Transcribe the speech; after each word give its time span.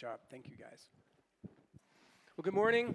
job. 0.00 0.18
Thank 0.30 0.48
you, 0.48 0.56
guys. 0.56 0.88
Well, 1.44 2.42
good 2.42 2.54
morning. 2.54 2.94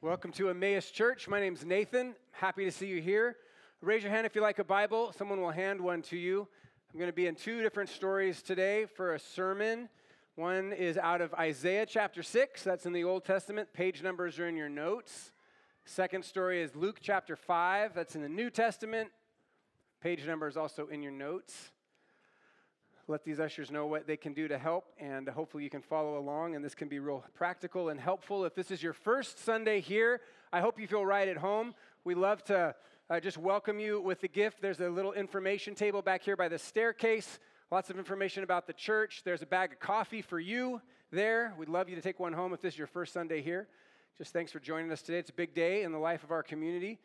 Welcome 0.00 0.30
to 0.34 0.48
Emmaus 0.48 0.88
Church. 0.88 1.26
My 1.26 1.40
name 1.40 1.54
is 1.54 1.64
Nathan. 1.64 2.14
Happy 2.30 2.64
to 2.64 2.70
see 2.70 2.86
you 2.86 3.02
here. 3.02 3.34
Raise 3.80 4.04
your 4.04 4.12
hand 4.12 4.24
if 4.24 4.36
you 4.36 4.40
like 4.40 4.60
a 4.60 4.64
Bible. 4.64 5.12
Someone 5.18 5.40
will 5.40 5.50
hand 5.50 5.80
one 5.80 6.00
to 6.02 6.16
you. 6.16 6.46
I'm 6.92 7.00
going 7.00 7.10
to 7.10 7.12
be 7.12 7.26
in 7.26 7.34
two 7.34 7.60
different 7.60 7.90
stories 7.90 8.40
today 8.40 8.86
for 8.86 9.14
a 9.14 9.18
sermon. 9.18 9.88
One 10.36 10.72
is 10.72 10.96
out 10.96 11.20
of 11.20 11.34
Isaiah 11.34 11.86
chapter 11.86 12.22
6, 12.22 12.62
that's 12.62 12.86
in 12.86 12.92
the 12.92 13.02
Old 13.02 13.24
Testament. 13.24 13.72
Page 13.72 14.00
numbers 14.00 14.38
are 14.38 14.46
in 14.46 14.56
your 14.56 14.68
notes. 14.68 15.32
Second 15.84 16.24
story 16.24 16.62
is 16.62 16.76
Luke 16.76 16.98
chapter 17.02 17.34
5, 17.34 17.94
that's 17.96 18.14
in 18.14 18.22
the 18.22 18.28
New 18.28 18.48
Testament. 18.48 19.10
Page 20.00 20.24
number 20.24 20.46
is 20.46 20.56
also 20.56 20.86
in 20.86 21.02
your 21.02 21.10
notes 21.10 21.72
let 23.06 23.24
these 23.24 23.38
ushers 23.40 23.70
know 23.70 23.86
what 23.86 24.06
they 24.06 24.16
can 24.16 24.32
do 24.32 24.48
to 24.48 24.56
help, 24.56 24.86
and 24.98 25.28
hopefully 25.28 25.62
you 25.62 25.70
can 25.70 25.82
follow 25.82 26.18
along, 26.18 26.54
and 26.54 26.64
this 26.64 26.74
can 26.74 26.88
be 26.88 26.98
real 26.98 27.24
practical 27.34 27.90
and 27.90 28.00
helpful. 28.00 28.44
If 28.44 28.54
this 28.54 28.70
is 28.70 28.82
your 28.82 28.92
first 28.92 29.38
Sunday 29.38 29.80
here, 29.80 30.20
I 30.52 30.60
hope 30.60 30.80
you 30.80 30.86
feel 30.86 31.04
right 31.04 31.28
at 31.28 31.36
home. 31.36 31.74
We 32.04 32.14
love 32.14 32.42
to 32.44 32.74
uh, 33.10 33.20
just 33.20 33.36
welcome 33.36 33.78
you 33.78 34.00
with 34.00 34.20
the 34.20 34.28
gift. 34.28 34.62
There's 34.62 34.80
a 34.80 34.88
little 34.88 35.12
information 35.12 35.74
table 35.74 36.00
back 36.00 36.22
here 36.22 36.36
by 36.36 36.48
the 36.48 36.58
staircase. 36.58 37.38
Lots 37.70 37.90
of 37.90 37.98
information 37.98 38.42
about 38.42 38.66
the 38.66 38.72
church. 38.72 39.22
There's 39.24 39.42
a 39.42 39.46
bag 39.46 39.72
of 39.72 39.80
coffee 39.80 40.22
for 40.22 40.40
you 40.40 40.80
there. 41.12 41.54
We'd 41.58 41.68
love 41.68 41.88
you 41.88 41.96
to 41.96 42.02
take 42.02 42.18
one 42.18 42.32
home 42.32 42.54
if 42.54 42.62
this 42.62 42.74
is 42.74 42.78
your 42.78 42.86
first 42.86 43.12
Sunday 43.12 43.42
here. 43.42 43.68
Just 44.16 44.32
thanks 44.32 44.50
for 44.50 44.60
joining 44.60 44.90
us 44.90 45.02
today. 45.02 45.18
It's 45.18 45.30
a 45.30 45.34
big 45.34 45.54
day 45.54 45.82
in 45.82 45.92
the 45.92 45.98
life 45.98 46.24
of 46.24 46.30
our 46.30 46.42
community. 46.42 46.98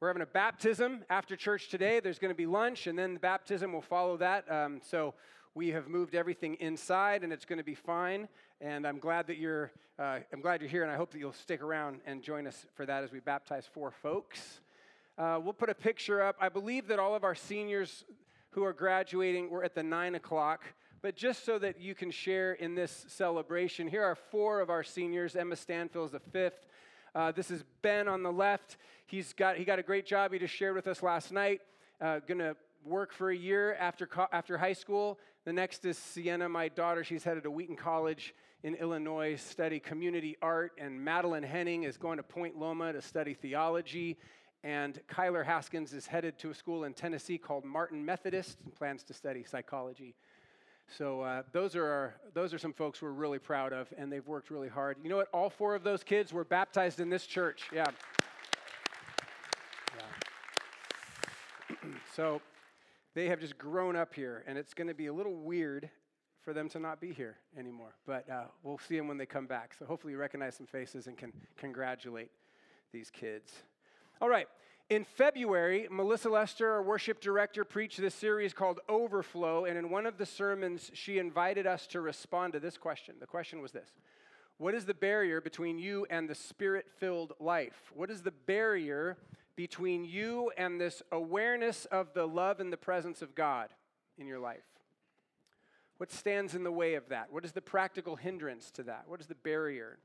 We're 0.00 0.08
having 0.08 0.22
a 0.22 0.26
baptism 0.26 1.04
after 1.08 1.36
church 1.36 1.68
today. 1.68 2.00
There's 2.00 2.18
going 2.18 2.32
to 2.32 2.36
be 2.36 2.46
lunch, 2.46 2.86
and 2.88 2.98
then 2.98 3.14
the 3.14 3.20
baptism 3.20 3.72
will 3.72 3.80
follow 3.80 4.16
that. 4.16 4.50
Um, 4.50 4.80
so 4.82 5.14
we 5.54 5.68
have 5.68 5.88
moved 5.88 6.16
everything 6.16 6.56
inside, 6.56 7.22
and 7.22 7.32
it's 7.32 7.44
going 7.44 7.58
to 7.58 7.64
be 7.64 7.76
fine. 7.76 8.28
And 8.60 8.86
I'm 8.86 8.98
glad 8.98 9.28
that 9.28 9.38
you're. 9.38 9.70
Uh, 9.96 10.18
I'm 10.32 10.40
glad 10.40 10.60
you're 10.60 10.70
here, 10.70 10.82
and 10.82 10.90
I 10.90 10.96
hope 10.96 11.12
that 11.12 11.20
you'll 11.20 11.32
stick 11.32 11.62
around 11.62 12.00
and 12.04 12.20
join 12.20 12.48
us 12.48 12.66
for 12.74 12.84
that 12.84 13.04
as 13.04 13.12
we 13.12 13.20
baptize 13.20 13.64
four 13.72 13.92
folks. 13.92 14.60
Uh, 15.16 15.38
we'll 15.40 15.52
put 15.52 15.70
a 15.70 15.74
picture 15.74 16.20
up. 16.20 16.34
I 16.40 16.48
believe 16.48 16.88
that 16.88 16.98
all 16.98 17.14
of 17.14 17.22
our 17.22 17.36
seniors 17.36 18.04
who 18.50 18.64
are 18.64 18.72
graduating 18.72 19.50
were 19.50 19.62
at 19.62 19.76
the 19.76 19.84
nine 19.84 20.16
o'clock. 20.16 20.62
But 21.00 21.14
just 21.14 21.44
so 21.44 21.60
that 21.60 21.80
you 21.80 21.94
can 21.94 22.10
share 22.10 22.54
in 22.54 22.74
this 22.74 23.04
celebration, 23.08 23.86
here 23.86 24.02
are 24.02 24.16
four 24.16 24.60
of 24.60 24.70
our 24.70 24.82
seniors. 24.82 25.36
Emma 25.36 25.54
Stanfield 25.54 26.06
is 26.06 26.12
the 26.12 26.18
fifth. 26.18 26.66
Uh, 27.14 27.30
this 27.30 27.52
is 27.52 27.62
Ben 27.82 28.08
on 28.08 28.24
the 28.24 28.32
left. 28.32 28.78
He's 29.06 29.32
got, 29.32 29.56
he 29.56 29.64
got 29.64 29.78
a 29.78 29.82
great 29.84 30.06
job 30.06 30.32
he 30.32 30.40
just 30.40 30.54
shared 30.54 30.74
with 30.74 30.88
us 30.88 31.02
last 31.02 31.30
night. 31.30 31.60
Uh, 32.00 32.18
to 32.20 32.56
work 32.84 33.12
for 33.12 33.30
a 33.30 33.36
year 33.36 33.74
after, 33.76 34.08
after 34.32 34.58
high 34.58 34.72
school. 34.72 35.18
The 35.44 35.52
next 35.52 35.84
is 35.84 35.98
Sienna, 35.98 36.48
my 36.48 36.68
daughter. 36.68 37.04
She's 37.04 37.22
headed 37.22 37.42
to 37.42 37.50
Wheaton 37.50 37.76
College 37.76 38.34
in 38.62 38.74
Illinois, 38.76 39.36
study 39.36 39.78
community 39.78 40.38
art. 40.40 40.72
And 40.78 40.98
Madeline 40.98 41.42
Henning 41.42 41.82
is 41.82 41.98
going 41.98 42.16
to 42.16 42.22
Point 42.22 42.58
Loma 42.58 42.94
to 42.94 43.02
study 43.02 43.34
theology. 43.34 44.16
And 44.62 44.98
Kyler 45.06 45.44
Haskins 45.44 45.92
is 45.92 46.06
headed 46.06 46.38
to 46.38 46.48
a 46.48 46.54
school 46.54 46.84
in 46.84 46.94
Tennessee 46.94 47.36
called 47.36 47.66
Martin 47.66 48.02
Methodist 48.02 48.60
and 48.64 48.74
plans 48.74 49.02
to 49.02 49.12
study 49.12 49.44
psychology. 49.44 50.14
So 50.88 51.20
uh, 51.20 51.42
those 51.52 51.76
are 51.76 51.86
our, 51.86 52.14
those 52.32 52.54
are 52.54 52.58
some 52.58 52.72
folks 52.72 53.02
we're 53.02 53.10
really 53.10 53.38
proud 53.38 53.74
of, 53.74 53.92
and 53.98 54.10
they've 54.10 54.26
worked 54.26 54.50
really 54.50 54.68
hard. 54.68 54.96
You 55.02 55.10
know 55.10 55.16
what? 55.16 55.28
All 55.34 55.50
four 55.50 55.74
of 55.74 55.84
those 55.84 56.02
kids 56.02 56.32
were 56.32 56.44
baptized 56.44 57.00
in 57.00 57.10
this 57.10 57.26
church. 57.26 57.64
Yeah. 57.70 57.84
yeah. 61.68 61.76
so 62.14 62.40
they 63.14 63.28
have 63.28 63.40
just 63.40 63.56
grown 63.56 63.96
up 63.96 64.14
here, 64.14 64.44
and 64.46 64.58
it's 64.58 64.74
going 64.74 64.88
to 64.88 64.94
be 64.94 65.06
a 65.06 65.12
little 65.12 65.36
weird 65.36 65.88
for 66.44 66.52
them 66.52 66.68
to 66.70 66.78
not 66.78 67.00
be 67.00 67.12
here 67.12 67.36
anymore. 67.56 67.94
But 68.06 68.28
uh, 68.28 68.44
we'll 68.62 68.78
see 68.78 68.96
them 68.96 69.08
when 69.08 69.16
they 69.16 69.26
come 69.26 69.46
back. 69.46 69.72
So 69.78 69.86
hopefully 69.86 70.12
you 70.12 70.18
recognize 70.18 70.56
some 70.56 70.66
faces 70.66 71.06
and 71.06 71.16
can 71.16 71.32
congratulate 71.56 72.30
these 72.92 73.10
kids. 73.10 73.52
All 74.20 74.28
right. 74.28 74.46
In 74.90 75.04
February, 75.04 75.88
Melissa 75.90 76.28
Lester, 76.28 76.70
our 76.70 76.82
worship 76.82 77.20
director, 77.20 77.64
preached 77.64 77.98
this 77.98 78.14
series 78.14 78.52
called 78.52 78.80
Overflow. 78.88 79.64
And 79.64 79.78
in 79.78 79.88
one 79.88 80.04
of 80.04 80.18
the 80.18 80.26
sermons, 80.26 80.90
she 80.92 81.18
invited 81.18 81.66
us 81.66 81.86
to 81.88 82.02
respond 82.02 82.52
to 82.52 82.60
this 82.60 82.76
question. 82.76 83.14
The 83.18 83.26
question 83.26 83.62
was 83.62 83.72
this 83.72 83.88
What 84.58 84.74
is 84.74 84.84
the 84.84 84.92
barrier 84.92 85.40
between 85.40 85.78
you 85.78 86.06
and 86.10 86.28
the 86.28 86.34
spirit 86.34 86.86
filled 86.98 87.32
life? 87.40 87.92
What 87.94 88.10
is 88.10 88.20
the 88.20 88.32
barrier 88.32 89.16
between 89.56 90.04
you 90.04 90.50
and 90.56 90.80
this 90.80 91.02
awareness 91.12 91.84
of 91.86 92.12
the 92.14 92.26
love 92.26 92.60
and 92.60 92.72
the 92.72 92.76
presence 92.76 93.22
of 93.22 93.34
God 93.34 93.70
in 94.18 94.26
your 94.26 94.38
life? 94.38 94.64
What 95.98 96.10
stands 96.10 96.54
in 96.54 96.64
the 96.64 96.72
way 96.72 96.94
of 96.94 97.08
that? 97.08 97.32
What 97.32 97.44
is 97.44 97.52
the 97.52 97.60
practical 97.60 98.16
hindrance 98.16 98.70
to 98.72 98.82
that? 98.84 99.04
What 99.06 99.20
is 99.20 99.26
the 99.26 99.36
barrier? 99.36 99.98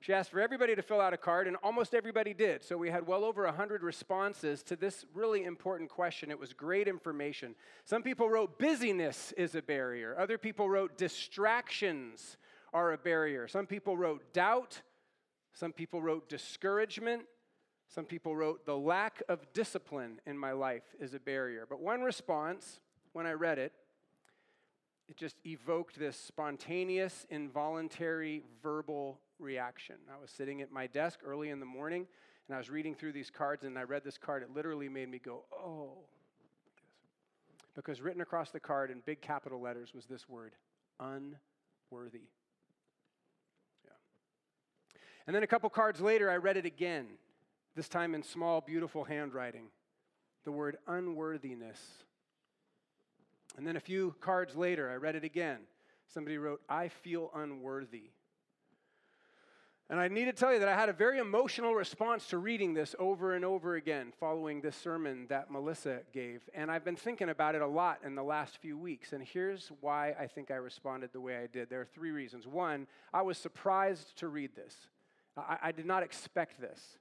She 0.00 0.14
asked 0.14 0.30
for 0.30 0.40
everybody 0.40 0.74
to 0.74 0.82
fill 0.82 1.00
out 1.00 1.12
a 1.12 1.18
card, 1.18 1.46
and 1.46 1.56
almost 1.62 1.94
everybody 1.94 2.32
did. 2.32 2.64
So 2.64 2.78
we 2.78 2.88
had 2.88 3.06
well 3.06 3.22
over 3.22 3.44
100 3.44 3.82
responses 3.82 4.62
to 4.64 4.76
this 4.76 5.04
really 5.12 5.44
important 5.44 5.90
question. 5.90 6.30
It 6.30 6.38
was 6.38 6.54
great 6.54 6.88
information. 6.88 7.54
Some 7.84 8.02
people 8.02 8.30
wrote, 8.30 8.58
busyness 8.58 9.32
is 9.36 9.54
a 9.54 9.62
barrier. 9.62 10.16
Other 10.18 10.38
people 10.38 10.70
wrote, 10.70 10.96
distractions 10.96 12.38
are 12.72 12.92
a 12.92 12.98
barrier. 12.98 13.46
Some 13.46 13.66
people 13.66 13.96
wrote, 13.96 14.32
doubt. 14.32 14.80
Some 15.52 15.72
people 15.72 16.00
wrote, 16.00 16.30
discouragement. 16.30 17.24
Some 17.92 18.04
people 18.04 18.36
wrote, 18.36 18.64
the 18.66 18.76
lack 18.76 19.20
of 19.28 19.52
discipline 19.52 20.20
in 20.24 20.38
my 20.38 20.52
life 20.52 20.84
is 21.00 21.12
a 21.12 21.18
barrier. 21.18 21.66
But 21.68 21.80
one 21.80 22.02
response, 22.02 22.78
when 23.12 23.26
I 23.26 23.32
read 23.32 23.58
it, 23.58 23.72
it 25.08 25.16
just 25.16 25.34
evoked 25.44 25.98
this 25.98 26.16
spontaneous, 26.16 27.26
involuntary, 27.30 28.44
verbal 28.62 29.18
reaction. 29.40 29.96
I 30.08 30.20
was 30.20 30.30
sitting 30.30 30.62
at 30.62 30.70
my 30.70 30.86
desk 30.86 31.18
early 31.24 31.50
in 31.50 31.58
the 31.58 31.66
morning 31.66 32.06
and 32.46 32.54
I 32.54 32.58
was 32.58 32.70
reading 32.70 32.94
through 32.94 33.12
these 33.12 33.28
cards 33.28 33.64
and 33.64 33.76
I 33.76 33.82
read 33.82 34.04
this 34.04 34.18
card. 34.18 34.44
It 34.44 34.54
literally 34.54 34.88
made 34.88 35.08
me 35.08 35.18
go, 35.18 35.42
oh. 35.52 35.98
Because 37.74 38.00
written 38.00 38.20
across 38.20 38.50
the 38.50 38.60
card 38.60 38.92
in 38.92 39.02
big 39.04 39.20
capital 39.20 39.60
letters 39.60 39.92
was 39.92 40.06
this 40.06 40.28
word 40.28 40.52
unworthy. 41.00 42.28
Yeah. 43.84 43.98
And 45.26 45.34
then 45.34 45.42
a 45.42 45.48
couple 45.48 45.68
cards 45.70 46.00
later, 46.00 46.30
I 46.30 46.36
read 46.36 46.56
it 46.56 46.66
again, 46.66 47.06
this 47.74 47.88
time 47.88 48.14
in 48.14 48.22
small, 48.22 48.60
beautiful 48.60 49.04
handwriting. 49.04 49.66
The 50.44 50.52
word 50.52 50.78
unworthiness. 50.86 51.78
And 53.56 53.66
then 53.66 53.76
a 53.76 53.80
few 53.80 54.14
cards 54.20 54.56
later, 54.56 54.90
I 54.90 54.94
read 54.94 55.16
it 55.16 55.24
again. 55.24 55.58
Somebody 56.12 56.38
wrote, 56.38 56.60
I 56.68 56.88
feel 56.88 57.30
unworthy. 57.34 58.10
And 59.90 59.98
I 59.98 60.06
need 60.06 60.26
to 60.26 60.32
tell 60.32 60.52
you 60.52 60.60
that 60.60 60.68
I 60.68 60.76
had 60.76 60.88
a 60.88 60.92
very 60.92 61.18
emotional 61.18 61.74
response 61.74 62.28
to 62.28 62.38
reading 62.38 62.74
this 62.74 62.94
over 63.00 63.34
and 63.34 63.44
over 63.44 63.74
again 63.74 64.12
following 64.20 64.60
this 64.60 64.76
sermon 64.76 65.26
that 65.30 65.50
Melissa 65.50 66.02
gave. 66.12 66.48
And 66.54 66.70
I've 66.70 66.84
been 66.84 66.94
thinking 66.94 67.28
about 67.28 67.56
it 67.56 67.60
a 67.60 67.66
lot 67.66 67.98
in 68.04 68.14
the 68.14 68.22
last 68.22 68.58
few 68.58 68.78
weeks. 68.78 69.12
And 69.12 69.20
here's 69.20 69.72
why 69.80 70.14
I 70.18 70.28
think 70.28 70.52
I 70.52 70.54
responded 70.54 71.10
the 71.12 71.20
way 71.20 71.38
I 71.38 71.48
did. 71.48 71.68
There 71.68 71.80
are 71.80 71.88
three 71.92 72.12
reasons. 72.12 72.46
One, 72.46 72.86
I 73.12 73.22
was 73.22 73.36
surprised 73.36 74.16
to 74.18 74.28
read 74.28 74.54
this, 74.54 74.76
I, 75.36 75.58
I 75.64 75.72
did 75.72 75.86
not 75.86 76.04
expect 76.04 76.60
this. 76.60 76.98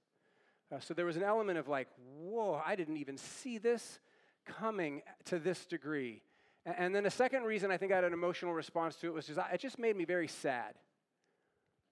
Uh, 0.72 0.80
so 0.80 0.94
there 0.94 1.06
was 1.06 1.16
an 1.16 1.24
element 1.24 1.58
of 1.58 1.68
like, 1.68 1.88
whoa, 2.20 2.62
I 2.66 2.76
didn't 2.76 2.98
even 2.98 3.18
see 3.18 3.58
this 3.58 4.00
coming 4.46 5.02
to 5.26 5.40
this 5.40 5.66
degree. 5.66 6.22
And, 6.66 6.76
and 6.78 6.96
then 6.96 7.04
the 7.04 7.12
second 7.12 7.44
reason 7.44 7.72
I 7.72 7.78
think 7.78 7.92
I 7.92 7.96
had 7.96 8.04
an 8.04 8.14
emotional 8.14 8.54
response 8.54 8.96
to 8.98 9.08
it 9.08 9.14
was 9.14 9.28
just, 9.28 9.40
it 9.52 9.60
just 9.60 9.80
made 9.80 9.96
me 9.96 10.06
very 10.06 10.28
sad. 10.28 10.76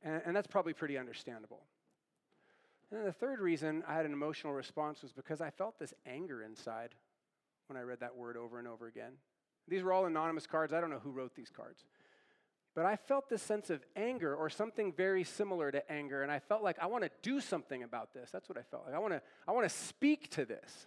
And, 0.03 0.21
and 0.25 0.35
that's 0.35 0.47
probably 0.47 0.73
pretty 0.73 0.97
understandable. 0.97 1.61
And 2.91 3.05
the 3.05 3.11
third 3.11 3.39
reason 3.39 3.83
I 3.87 3.95
had 3.95 4.05
an 4.05 4.13
emotional 4.13 4.53
response 4.53 5.01
was 5.01 5.11
because 5.11 5.41
I 5.41 5.49
felt 5.49 5.77
this 5.79 5.93
anger 6.05 6.43
inside 6.43 6.95
when 7.67 7.77
I 7.77 7.81
read 7.81 7.99
that 7.99 8.15
word 8.15 8.37
over 8.37 8.59
and 8.59 8.67
over 8.67 8.87
again. 8.87 9.13
These 9.67 9.83
were 9.83 9.91
all 9.91 10.05
anonymous 10.05 10.47
cards. 10.47 10.71
I 10.71 10.79
don't 10.79 10.89
know 10.89 10.99
who 10.99 11.11
wrote 11.11 11.35
these 11.35 11.49
cards. 11.49 11.83
But 12.77 12.85
I 12.85 12.95
felt 12.95 13.27
this 13.27 13.41
sense 13.41 13.71
of 13.71 13.83
anger 13.95 14.35
or 14.35 14.51
something 14.51 14.93
very 14.93 15.23
similar 15.23 15.71
to 15.71 15.91
anger, 15.91 16.21
and 16.21 16.31
I 16.31 16.37
felt 16.37 16.61
like 16.61 16.77
I 16.79 16.85
want 16.85 17.05
to 17.05 17.09
do 17.23 17.41
something 17.41 17.81
about 17.81 18.13
this. 18.13 18.29
That's 18.29 18.47
what 18.47 18.55
I 18.55 18.61
felt 18.61 18.83
like. 18.85 18.93
I 18.93 18.99
want 18.99 19.13
to, 19.13 19.21
I 19.47 19.51
want 19.51 19.67
to 19.67 19.75
speak 19.75 20.29
to 20.33 20.45
this. 20.45 20.85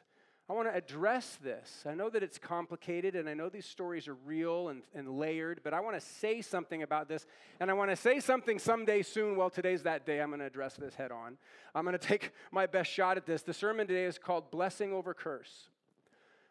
I 0.49 0.53
want 0.53 0.69
to 0.69 0.75
address 0.77 1.37
this. 1.43 1.83
I 1.89 1.95
know 1.95 2.09
that 2.09 2.23
it's 2.23 2.39
complicated 2.39 3.17
and 3.17 3.29
I 3.29 3.35
know 3.35 3.49
these 3.49 3.67
stories 3.67 4.07
are 4.07 4.15
real 4.15 4.69
and, 4.69 4.83
and 4.95 5.19
layered, 5.19 5.63
but 5.65 5.75
I 5.75 5.81
want 5.81 5.97
to 5.97 6.01
say 6.01 6.43
something 6.43 6.85
about 6.85 7.09
this. 7.09 7.27
And 7.59 7.73
I 7.73 7.75
want 7.75 7.91
to 7.91 7.97
say 7.97 8.21
something 8.21 8.61
someday 8.61 9.03
soon. 9.03 9.35
Well, 9.35 9.51
today's 9.51 9.83
that 9.83 10.07
day. 10.07 10.21
I'm 10.21 10.29
going 10.29 10.39
to 10.39 10.47
address 10.47 10.75
this 10.75 10.95
head 10.95 11.11
on. 11.11 11.39
I'm 11.75 11.85
going 11.85 11.99
to 11.99 12.07
take 12.07 12.31
my 12.53 12.67
best 12.67 12.89
shot 12.89 13.17
at 13.17 13.27
this. 13.27 13.43
The 13.43 13.53
sermon 13.53 13.89
today 13.89 14.05
is 14.05 14.17
called 14.17 14.53
Blessing 14.53 14.93
Over 14.93 15.13
Curse. 15.13 15.71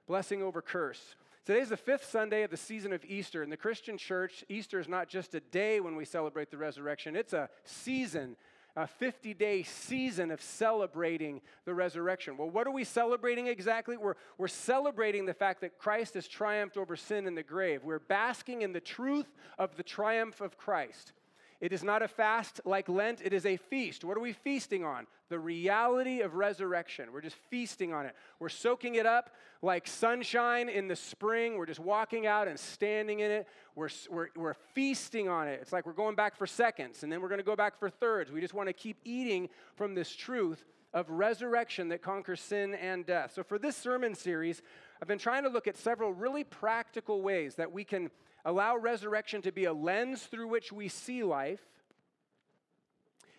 Blessing 0.05 0.43
Over 0.43 0.61
Curse. 0.61 1.15
Today's 1.49 1.69
the 1.69 1.77
fifth 1.77 2.05
Sunday 2.07 2.43
of 2.43 2.51
the 2.51 2.57
season 2.57 2.93
of 2.93 3.03
Easter. 3.03 3.41
In 3.41 3.49
the 3.49 3.57
Christian 3.57 3.97
church, 3.97 4.45
Easter 4.49 4.79
is 4.79 4.87
not 4.87 5.09
just 5.09 5.33
a 5.33 5.39
day 5.39 5.79
when 5.79 5.95
we 5.95 6.05
celebrate 6.05 6.51
the 6.51 6.57
resurrection, 6.59 7.15
it's 7.15 7.33
a 7.33 7.49
season 7.63 8.35
a 8.75 8.85
50 8.85 9.33
day 9.33 9.63
season 9.63 10.29
of 10.29 10.43
celebrating 10.43 11.41
the 11.65 11.73
resurrection. 11.73 12.37
Well, 12.37 12.51
what 12.51 12.67
are 12.67 12.71
we 12.71 12.83
celebrating 12.83 13.47
exactly? 13.47 13.97
We're, 13.97 14.13
we're 14.37 14.47
celebrating 14.47 15.25
the 15.25 15.33
fact 15.33 15.61
that 15.61 15.79
Christ 15.79 16.13
has 16.13 16.27
triumphed 16.27 16.77
over 16.77 16.95
sin 16.95 17.25
in 17.25 17.33
the 17.33 17.41
grave. 17.41 17.83
We're 17.83 17.97
basking 17.97 18.61
in 18.61 18.71
the 18.71 18.79
truth 18.79 19.33
of 19.57 19.75
the 19.75 19.81
triumph 19.81 20.41
of 20.41 20.55
Christ. 20.55 21.13
It 21.61 21.73
is 21.73 21.83
not 21.83 22.01
a 22.01 22.07
fast 22.07 22.61
like 22.63 22.87
Lent, 22.87 23.21
it 23.21 23.33
is 23.33 23.45
a 23.45 23.57
feast. 23.57 24.05
What 24.05 24.15
are 24.15 24.21
we 24.21 24.31
feasting 24.31 24.85
on? 24.85 25.07
The 25.27 25.37
reality 25.37 26.21
of 26.21 26.35
resurrection. 26.35 27.11
We're 27.11 27.21
just 27.21 27.35
feasting 27.49 27.93
on 27.93 28.05
it. 28.05 28.15
We're 28.39 28.49
soaking 28.49 28.95
it 28.95 29.05
up 29.05 29.31
like 29.61 29.85
sunshine 29.85 30.69
in 30.69 30.87
the 30.87 30.95
spring. 30.95 31.57
We're 31.57 31.65
just 31.65 31.81
walking 31.81 32.25
out 32.25 32.47
and 32.47 32.57
standing 32.57 33.19
in 33.19 33.29
it. 33.29 33.47
We're, 33.75 33.89
we're, 34.09 34.27
we're 34.37 34.55
feasting 34.73 35.27
on 35.27 35.49
it. 35.49 35.59
It's 35.61 35.73
like 35.73 35.85
we're 35.85 35.91
going 35.91 36.15
back 36.15 36.37
for 36.37 36.47
seconds 36.47 37.03
and 37.03 37.11
then 37.11 37.21
we're 37.21 37.27
going 37.27 37.39
to 37.41 37.45
go 37.45 37.57
back 37.57 37.77
for 37.77 37.89
thirds. 37.89 38.31
We 38.31 38.39
just 38.39 38.53
want 38.53 38.69
to 38.69 38.73
keep 38.73 38.97
eating 39.03 39.49
from 39.75 39.95
this 39.95 40.15
truth 40.15 40.63
of 40.93 41.09
resurrection 41.09 41.89
that 41.89 42.01
conquers 42.01 42.39
sin 42.39 42.73
and 42.75 43.05
death. 43.05 43.33
So, 43.35 43.43
for 43.43 43.59
this 43.59 43.75
sermon 43.75 44.15
series, 44.15 44.61
I've 45.01 45.07
been 45.07 45.19
trying 45.19 45.43
to 45.43 45.49
look 45.49 45.67
at 45.67 45.77
several 45.77 46.13
really 46.13 46.43
practical 46.43 47.21
ways 47.21 47.55
that 47.55 47.71
we 47.71 47.83
can 47.83 48.09
allow 48.45 48.77
resurrection 48.77 49.41
to 49.43 49.51
be 49.51 49.65
a 49.65 49.73
lens 49.73 50.23
through 50.23 50.47
which 50.47 50.71
we 50.71 50.87
see 50.87 51.23
life 51.23 51.61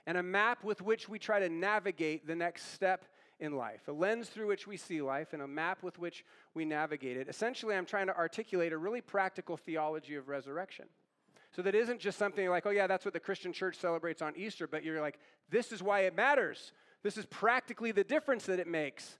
and 0.06 0.16
a 0.16 0.22
map 0.22 0.64
with 0.64 0.82
which 0.82 1.08
we 1.08 1.18
try 1.18 1.38
to 1.38 1.48
navigate 1.48 2.26
the 2.26 2.34
next 2.34 2.72
step 2.72 3.04
in 3.38 3.56
life. 3.56 3.88
A 3.88 3.92
lens 3.92 4.28
through 4.28 4.46
which 4.46 4.66
we 4.66 4.76
see 4.76 5.00
life 5.00 5.32
and 5.32 5.42
a 5.42 5.48
map 5.48 5.82
with 5.82 5.98
which 5.98 6.24
we 6.54 6.64
navigate 6.64 7.16
it. 7.16 7.28
Essentially, 7.28 7.74
I'm 7.74 7.86
trying 7.86 8.06
to 8.06 8.16
articulate 8.16 8.72
a 8.72 8.78
really 8.78 9.00
practical 9.00 9.56
theology 9.56 10.14
of 10.14 10.28
resurrection. 10.28 10.86
So 11.52 11.62
that 11.62 11.74
isn't 11.74 12.00
just 12.00 12.18
something 12.18 12.48
like, 12.48 12.66
oh, 12.66 12.70
yeah, 12.70 12.86
that's 12.86 13.04
what 13.04 13.14
the 13.14 13.20
Christian 13.20 13.52
church 13.52 13.76
celebrates 13.76 14.22
on 14.22 14.34
Easter, 14.36 14.68
but 14.68 14.84
you're 14.84 15.00
like, 15.00 15.18
this 15.50 15.72
is 15.72 15.82
why 15.82 16.00
it 16.00 16.14
matters. 16.14 16.72
This 17.02 17.16
is 17.16 17.26
practically 17.26 17.92
the 17.92 18.04
difference 18.04 18.46
that 18.46 18.60
it 18.60 18.68
makes 18.68 19.18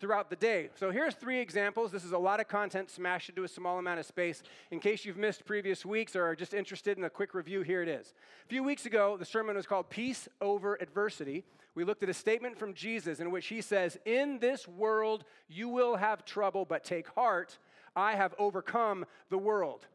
throughout 0.00 0.30
the 0.30 0.36
day. 0.36 0.70
So 0.74 0.90
here's 0.90 1.14
three 1.14 1.40
examples. 1.40 1.92
This 1.92 2.04
is 2.04 2.12
a 2.12 2.18
lot 2.18 2.40
of 2.40 2.48
content 2.48 2.90
smashed 2.90 3.28
into 3.28 3.44
a 3.44 3.48
small 3.48 3.78
amount 3.78 4.00
of 4.00 4.06
space. 4.06 4.42
In 4.70 4.80
case 4.80 5.04
you've 5.04 5.16
missed 5.16 5.44
previous 5.44 5.84
weeks 5.84 6.16
or 6.16 6.24
are 6.24 6.36
just 6.36 6.54
interested 6.54 6.98
in 6.98 7.04
a 7.04 7.10
quick 7.10 7.34
review, 7.34 7.62
here 7.62 7.82
it 7.82 7.88
is. 7.88 8.14
A 8.44 8.48
few 8.48 8.62
weeks 8.62 8.86
ago, 8.86 9.16
the 9.16 9.24
sermon 9.24 9.56
was 9.56 9.66
called 9.66 9.90
Peace 9.90 10.28
Over 10.40 10.76
Adversity. 10.80 11.44
We 11.74 11.84
looked 11.84 12.02
at 12.02 12.08
a 12.08 12.14
statement 12.14 12.58
from 12.58 12.74
Jesus 12.74 13.20
in 13.20 13.30
which 13.30 13.46
he 13.46 13.60
says, 13.60 13.96
In 14.04 14.38
this 14.38 14.66
world 14.68 15.24
you 15.48 15.68
will 15.68 15.96
have 15.96 16.24
trouble, 16.24 16.64
but 16.64 16.84
take 16.84 17.08
heart, 17.08 17.58
I 17.96 18.14
have 18.16 18.34
overcome 18.38 19.06
the 19.30 19.38
world. 19.38 19.86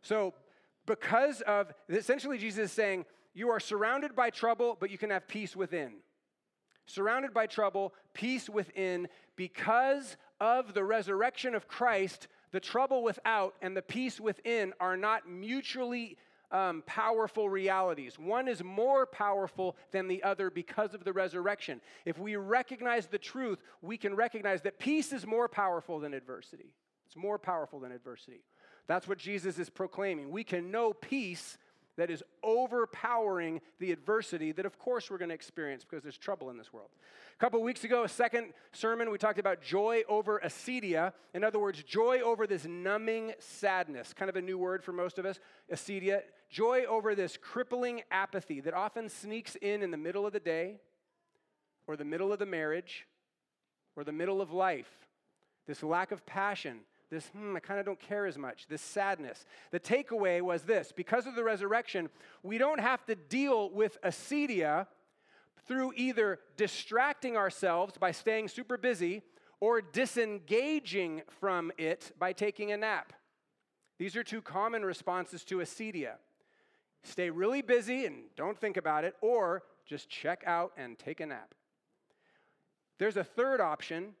So, 0.00 0.34
because 0.86 1.42
of 1.42 1.72
essentially, 1.88 2.38
Jesus 2.38 2.70
is 2.70 2.72
saying, 2.72 3.04
You 3.34 3.50
are 3.50 3.60
surrounded 3.60 4.16
by 4.16 4.30
trouble, 4.30 4.76
but 4.80 4.90
you 4.90 4.98
can 4.98 5.10
have 5.10 5.28
peace 5.28 5.54
within 5.54 5.92
surrounded 6.86 7.32
by 7.32 7.46
trouble, 7.46 7.94
peace 8.14 8.48
within, 8.48 9.08
because 9.36 10.16
of 10.40 10.74
the 10.74 10.84
resurrection 10.84 11.54
of 11.54 11.68
Christ, 11.68 12.28
the 12.50 12.60
trouble 12.60 13.02
without 13.02 13.54
and 13.62 13.76
the 13.76 13.82
peace 13.82 14.20
within 14.20 14.72
are 14.80 14.96
not 14.96 15.28
mutually 15.28 16.16
um, 16.50 16.82
powerful 16.86 17.48
realities. 17.48 18.18
One 18.18 18.46
is 18.46 18.62
more 18.62 19.06
powerful 19.06 19.76
than 19.90 20.06
the 20.06 20.22
other 20.22 20.50
because 20.50 20.92
of 20.92 21.02
the 21.02 21.12
resurrection. 21.12 21.80
If 22.04 22.18
we 22.18 22.36
recognize 22.36 23.06
the 23.06 23.18
truth, 23.18 23.62
we 23.80 23.96
can 23.96 24.14
recognize 24.14 24.60
that 24.62 24.78
peace 24.78 25.12
is 25.12 25.26
more 25.26 25.48
powerful 25.48 25.98
than 25.98 26.12
adversity. 26.12 26.74
It's 27.06 27.16
more 27.16 27.38
powerful 27.38 27.80
than 27.80 27.92
adversity. 27.92 28.42
That's 28.86 29.08
what 29.08 29.18
Jesus 29.18 29.58
is 29.58 29.70
proclaiming. 29.70 30.30
We 30.30 30.44
can 30.44 30.70
know 30.70 30.92
peace 30.92 31.56
that 31.96 32.10
is 32.10 32.22
overpowering 32.42 33.60
the 33.78 33.92
adversity 33.92 34.52
that, 34.52 34.64
of 34.64 34.78
course, 34.78 35.10
we're 35.10 35.18
going 35.18 35.28
to 35.28 35.34
experience 35.34 35.84
because 35.84 36.02
there's 36.02 36.16
trouble 36.16 36.50
in 36.50 36.56
this 36.56 36.72
world. 36.72 36.88
A 37.34 37.38
couple 37.38 37.62
weeks 37.62 37.84
ago, 37.84 38.04
a 38.04 38.08
second 38.08 38.52
sermon, 38.72 39.10
we 39.10 39.18
talked 39.18 39.38
about 39.38 39.62
joy 39.62 40.02
over 40.08 40.40
acedia. 40.44 41.12
In 41.34 41.44
other 41.44 41.58
words, 41.58 41.82
joy 41.82 42.20
over 42.20 42.46
this 42.46 42.64
numbing 42.64 43.32
sadness, 43.38 44.14
kind 44.14 44.28
of 44.28 44.36
a 44.36 44.42
new 44.42 44.58
word 44.58 44.82
for 44.82 44.92
most 44.92 45.18
of 45.18 45.26
us, 45.26 45.38
acedia. 45.72 46.22
Joy 46.48 46.84
over 46.84 47.14
this 47.14 47.36
crippling 47.36 48.02
apathy 48.10 48.60
that 48.60 48.74
often 48.74 49.08
sneaks 49.08 49.56
in 49.56 49.82
in 49.82 49.90
the 49.90 49.96
middle 49.96 50.26
of 50.26 50.32
the 50.32 50.40
day, 50.40 50.76
or 51.86 51.96
the 51.96 52.04
middle 52.04 52.32
of 52.32 52.38
the 52.38 52.46
marriage, 52.46 53.06
or 53.96 54.04
the 54.04 54.12
middle 54.12 54.40
of 54.40 54.52
life. 54.52 54.90
This 55.66 55.82
lack 55.82 56.12
of 56.12 56.24
passion 56.26 56.80
this, 57.12 57.26
hmm, 57.26 57.54
I 57.54 57.60
kind 57.60 57.78
of 57.78 57.84
don't 57.84 58.00
care 58.00 58.24
as 58.24 58.38
much, 58.38 58.66
this 58.68 58.80
sadness. 58.80 59.44
The 59.70 59.78
takeaway 59.78 60.40
was 60.40 60.62
this 60.62 60.92
because 60.96 61.26
of 61.26 61.34
the 61.34 61.44
resurrection, 61.44 62.08
we 62.42 62.56
don't 62.56 62.80
have 62.80 63.04
to 63.04 63.14
deal 63.14 63.70
with 63.70 64.00
acedia 64.00 64.86
through 65.68 65.92
either 65.94 66.40
distracting 66.56 67.36
ourselves 67.36 67.98
by 67.98 68.12
staying 68.12 68.48
super 68.48 68.78
busy 68.78 69.22
or 69.60 69.82
disengaging 69.82 71.20
from 71.38 71.70
it 71.76 72.12
by 72.18 72.32
taking 72.32 72.72
a 72.72 72.78
nap. 72.78 73.12
These 73.98 74.16
are 74.16 74.24
two 74.24 74.40
common 74.40 74.82
responses 74.82 75.44
to 75.44 75.58
acedia. 75.58 76.14
Stay 77.04 77.28
really 77.28 77.60
busy 77.60 78.06
and 78.06 78.24
don't 78.36 78.58
think 78.58 78.78
about 78.78 79.04
it, 79.04 79.16
or 79.20 79.64
just 79.84 80.08
check 80.08 80.44
out 80.46 80.72
and 80.78 80.98
take 80.98 81.20
a 81.20 81.26
nap. 81.26 81.54
There's 82.98 83.18
a 83.18 83.24
third 83.24 83.60
option 83.60 84.14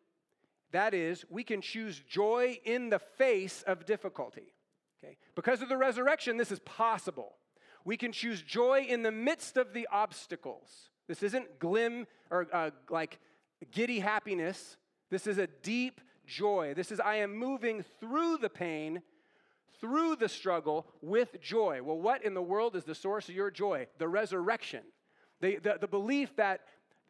that 0.72 0.94
is, 0.94 1.24
we 1.30 1.44
can 1.44 1.60
choose 1.60 2.00
joy 2.08 2.58
in 2.64 2.90
the 2.90 2.98
face 2.98 3.62
of 3.66 3.86
difficulty. 3.86 4.54
Okay? 5.02 5.16
Because 5.34 5.62
of 5.62 5.68
the 5.68 5.76
resurrection, 5.76 6.36
this 6.36 6.50
is 6.50 6.60
possible. 6.60 7.34
We 7.84 7.96
can 7.96 8.12
choose 8.12 8.42
joy 8.42 8.86
in 8.88 9.02
the 9.02 9.10
midst 9.10 9.56
of 9.56 9.72
the 9.72 9.88
obstacles. 9.90 10.90
This 11.08 11.22
isn't 11.22 11.58
glim 11.58 12.06
or 12.30 12.46
uh, 12.52 12.70
like 12.88 13.18
giddy 13.70 14.00
happiness. 14.00 14.76
This 15.10 15.26
is 15.26 15.38
a 15.38 15.46
deep 15.46 16.00
joy. 16.26 16.74
This 16.74 16.92
is, 16.92 17.00
I 17.00 17.16
am 17.16 17.36
moving 17.36 17.84
through 18.00 18.38
the 18.38 18.48
pain, 18.48 19.02
through 19.80 20.16
the 20.16 20.28
struggle 20.28 20.86
with 21.02 21.40
joy. 21.40 21.80
Well, 21.82 21.98
what 21.98 22.24
in 22.24 22.34
the 22.34 22.42
world 22.42 22.76
is 22.76 22.84
the 22.84 22.94
source 22.94 23.28
of 23.28 23.34
your 23.34 23.50
joy? 23.50 23.88
The 23.98 24.08
resurrection. 24.08 24.84
The, 25.40 25.56
the, 25.56 25.78
the 25.80 25.88
belief 25.88 26.36
that 26.36 26.60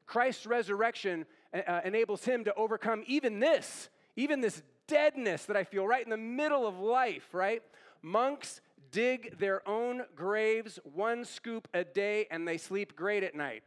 Christ's 0.07 0.47
resurrection 0.47 1.27
uh, 1.55 1.81
enables 1.85 2.25
him 2.25 2.45
to 2.45 2.55
overcome 2.55 3.05
even 3.07 3.41
this, 3.41 3.89
even 4.17 4.41
this 4.41 4.63
deadness 4.87 5.45
that 5.47 5.57
I 5.57 5.65
feel 5.65 5.87
right 5.87 6.05
in 6.05 6.11
the 6.11 6.17
middle 6.17 6.67
of 6.67 6.79
life, 6.79 7.33
right? 7.33 7.63
Monks 8.03 8.61
dig 8.91 9.39
their 9.39 9.67
own 9.69 10.03
graves 10.15 10.79
one 10.85 11.25
scoop 11.25 11.69
a 11.73 11.85
day 11.85 12.27
and 12.31 12.47
they 12.47 12.59
sleep 12.59 12.95
great 12.95 13.23
at 13.23 13.35
night 13.35 13.63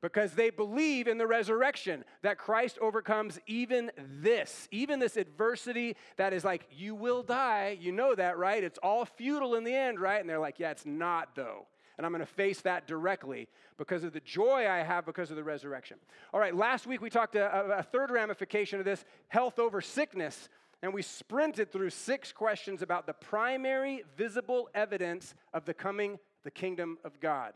because 0.00 0.32
they 0.32 0.50
believe 0.50 1.08
in 1.08 1.18
the 1.18 1.26
resurrection 1.26 2.04
that 2.22 2.38
Christ 2.38 2.78
overcomes 2.80 3.40
even 3.46 3.90
this, 3.98 4.68
even 4.70 5.00
this 5.00 5.16
adversity 5.16 5.96
that 6.16 6.32
is 6.32 6.44
like, 6.44 6.68
you 6.70 6.94
will 6.94 7.22
die. 7.22 7.76
You 7.80 7.92
know 7.92 8.14
that, 8.14 8.38
right? 8.38 8.62
It's 8.62 8.78
all 8.82 9.04
futile 9.04 9.54
in 9.54 9.64
the 9.64 9.74
end, 9.74 9.98
right? 9.98 10.20
And 10.20 10.28
they're 10.28 10.38
like, 10.38 10.58
yeah, 10.58 10.70
it's 10.70 10.86
not 10.86 11.34
though 11.34 11.66
and 11.96 12.06
I'm 12.06 12.12
going 12.12 12.20
to 12.20 12.26
face 12.26 12.60
that 12.62 12.86
directly 12.86 13.48
because 13.78 14.04
of 14.04 14.12
the 14.12 14.20
joy 14.20 14.68
I 14.68 14.78
have 14.78 15.06
because 15.06 15.30
of 15.30 15.36
the 15.36 15.44
resurrection. 15.44 15.98
All 16.32 16.40
right, 16.40 16.54
last 16.54 16.86
week 16.86 17.00
we 17.00 17.10
talked 17.10 17.34
a, 17.34 17.78
a 17.78 17.82
third 17.82 18.10
ramification 18.10 18.78
of 18.78 18.84
this 18.84 19.04
health 19.28 19.58
over 19.58 19.80
sickness, 19.80 20.48
and 20.82 20.92
we 20.92 21.02
sprinted 21.02 21.72
through 21.72 21.90
six 21.90 22.32
questions 22.32 22.82
about 22.82 23.06
the 23.06 23.14
primary 23.14 24.04
visible 24.16 24.68
evidence 24.74 25.34
of 25.54 25.64
the 25.64 25.74
coming 25.74 26.18
the 26.46 26.50
kingdom 26.52 26.96
of 27.02 27.18
God, 27.18 27.54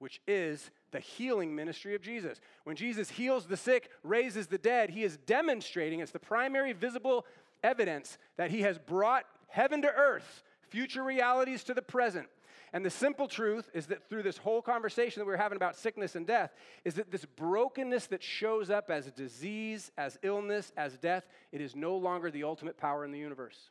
which 0.00 0.20
is 0.26 0.72
the 0.90 0.98
healing 0.98 1.54
ministry 1.54 1.94
of 1.94 2.02
Jesus. 2.02 2.40
When 2.64 2.74
Jesus 2.74 3.08
heals 3.08 3.46
the 3.46 3.56
sick, 3.56 3.90
raises 4.02 4.48
the 4.48 4.58
dead, 4.58 4.90
he 4.90 5.04
is 5.04 5.18
demonstrating 5.18 6.00
it's 6.00 6.10
the 6.10 6.18
primary 6.18 6.72
visible 6.72 7.26
evidence 7.62 8.18
that 8.36 8.50
he 8.50 8.62
has 8.62 8.76
brought 8.76 9.24
heaven 9.46 9.82
to 9.82 9.88
earth, 9.88 10.42
future 10.74 11.04
realities 11.04 11.62
to 11.62 11.72
the 11.72 11.80
present. 11.80 12.26
And 12.72 12.84
the 12.84 12.90
simple 12.90 13.28
truth 13.28 13.70
is 13.72 13.86
that 13.86 14.08
through 14.08 14.24
this 14.24 14.36
whole 14.36 14.60
conversation 14.60 15.20
that 15.20 15.26
we 15.26 15.32
are 15.32 15.36
having 15.36 15.54
about 15.54 15.76
sickness 15.76 16.16
and 16.16 16.26
death, 16.26 16.52
is 16.84 16.94
that 16.94 17.12
this 17.12 17.24
brokenness 17.24 18.08
that 18.08 18.24
shows 18.24 18.70
up 18.70 18.90
as 18.90 19.12
disease, 19.12 19.92
as 19.96 20.18
illness, 20.24 20.72
as 20.76 20.98
death, 20.98 21.28
it 21.52 21.60
is 21.60 21.76
no 21.76 21.96
longer 21.96 22.28
the 22.32 22.42
ultimate 22.42 22.76
power 22.76 23.04
in 23.04 23.12
the 23.12 23.18
universe. 23.20 23.70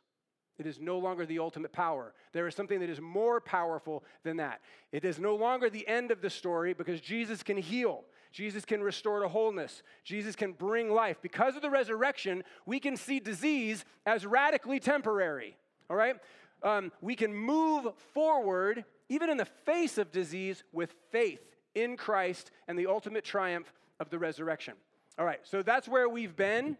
It 0.56 0.66
is 0.66 0.80
no 0.80 0.98
longer 0.98 1.26
the 1.26 1.40
ultimate 1.40 1.72
power. 1.72 2.14
There 2.32 2.46
is 2.46 2.54
something 2.54 2.80
that 2.80 2.88
is 2.88 3.00
more 3.00 3.38
powerful 3.38 4.02
than 4.22 4.38
that. 4.38 4.62
It 4.90 5.04
is 5.04 5.18
no 5.18 5.36
longer 5.36 5.68
the 5.68 5.86
end 5.86 6.10
of 6.10 6.22
the 6.22 6.30
story 6.30 6.72
because 6.72 7.02
Jesus 7.02 7.42
can 7.42 7.58
heal. 7.58 8.04
Jesus 8.32 8.64
can 8.64 8.82
restore 8.82 9.20
to 9.20 9.28
wholeness. 9.28 9.82
Jesus 10.04 10.34
can 10.34 10.52
bring 10.52 10.90
life. 10.90 11.18
Because 11.20 11.56
of 11.56 11.60
the 11.62 11.70
resurrection, 11.70 12.42
we 12.64 12.80
can 12.80 12.96
see 12.96 13.20
disease 13.20 13.84
as 14.06 14.24
radically 14.24 14.80
temporary. 14.80 15.58
All 15.90 15.96
right? 15.96 16.16
Um, 16.64 16.90
we 17.00 17.14
can 17.14 17.32
move 17.32 17.86
forward 18.14 18.84
even 19.08 19.30
in 19.30 19.36
the 19.36 19.44
face 19.44 19.98
of 19.98 20.10
disease, 20.10 20.64
with 20.72 20.94
faith 21.10 21.40
in 21.74 21.96
Christ 21.96 22.50
and 22.68 22.78
the 22.78 22.86
ultimate 22.86 23.24
triumph 23.24 23.72
of 24.00 24.10
the 24.10 24.18
resurrection. 24.18 24.74
All 25.18 25.24
right, 25.24 25.40
so 25.42 25.62
that's 25.62 25.86
where 25.86 26.08
we've 26.08 26.34
been. 26.34 26.76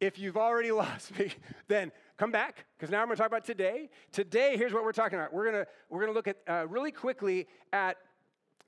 If 0.00 0.18
you've 0.18 0.36
already 0.36 0.70
lost 0.72 1.18
me, 1.18 1.32
then 1.68 1.92
come 2.16 2.30
back 2.30 2.66
because 2.76 2.90
now 2.90 3.00
I'm 3.00 3.06
going 3.06 3.16
to 3.16 3.22
talk 3.22 3.30
about 3.30 3.44
today. 3.44 3.90
Today, 4.12 4.56
here's 4.56 4.72
what 4.72 4.84
we're 4.84 4.92
talking 4.92 5.18
about. 5.18 5.32
We're 5.32 5.50
going 5.50 5.64
to 5.64 5.70
we're 5.88 6.00
going 6.00 6.12
to 6.12 6.14
look 6.14 6.28
at 6.28 6.36
uh, 6.48 6.66
really 6.66 6.92
quickly 6.92 7.46
at 7.72 7.96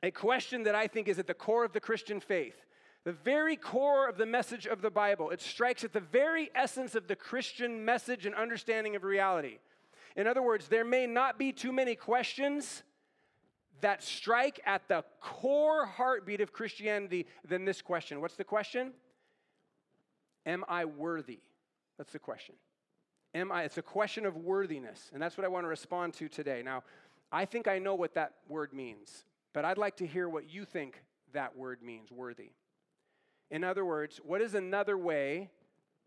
a 0.03 0.11
question 0.11 0.63
that 0.65 0.75
I 0.75 0.87
think 0.87 1.09
is 1.09 1.19
at 1.19 1.27
the 1.27 1.35
core 1.35 1.65
of 1.65 1.73
the 1.73 1.81
Christian 1.81 2.21
faith. 2.21 2.57
The 3.05 3.13
very 3.13 3.57
core 3.57 4.09
of 4.09 4.19
the 4.19 4.27
message 4.27 4.67
of 4.67 4.83
the 4.83 4.91
Bible. 4.91 5.31
It 5.31 5.41
strikes 5.41 5.85
at 5.85 5.93
the 5.93 6.01
very 6.01 6.51
essence 6.55 6.95
of 6.95 7.09
the 7.09 7.17
Christian 7.17 7.85
message 7.85 8.27
and 8.27 8.35
understanding 8.35 8.95
of 8.95 9.05
reality. 9.05 9.59
In 10.17 10.27
other 10.27 10.43
words, 10.43 10.69
there 10.69 10.85
may 10.85 11.07
not 11.07 11.39
be 11.39 11.53
too 11.53 11.73
many 11.73 11.95
questions 11.95 12.83
that 13.81 14.03
strike 14.03 14.61
at 14.67 14.87
the 14.89 15.05
core 15.21 15.87
heartbeat 15.87 16.41
of 16.41 16.53
Christianity 16.53 17.27
than 17.47 17.65
this 17.65 17.81
question. 17.81 18.21
What's 18.21 18.37
the 18.37 18.45
question? 18.45 18.93
Am 20.47 20.65
I 20.69 20.85
worthy? 20.85 21.41
That's 21.99 22.13
the 22.13 22.19
question. 22.19 22.55
Am 23.35 23.53
I? 23.53 23.65
It's 23.65 23.79
a 23.79 23.83
question 23.83 24.27
of 24.27 24.37
worthiness, 24.37 25.11
and 25.13 25.23
that's 25.23 25.37
what 25.37 25.45
I 25.45 25.49
want 25.49 25.65
to 25.65 25.69
respond 25.69 26.15
to 26.15 26.29
today. 26.29 26.63
Now, 26.65 26.83
I 27.31 27.45
think 27.45 27.69
I 27.69 27.79
know 27.79 27.95
what 27.95 28.15
that 28.15 28.35
word 28.49 28.73
means, 28.73 29.25
but 29.53 29.65
I'd 29.65 29.79
like 29.79 29.97
to 29.99 30.07
hear 30.07 30.29
what 30.29 30.53
you 30.53 30.65
think 30.65 31.03
that 31.33 31.57
word 31.57 31.83
means, 31.83 32.11
worthy. 32.11 32.51
In 33.51 33.63
other 33.63 33.85
words, 33.85 34.21
what 34.25 34.41
is 34.41 34.55
another 34.55 34.99
way 34.99 35.51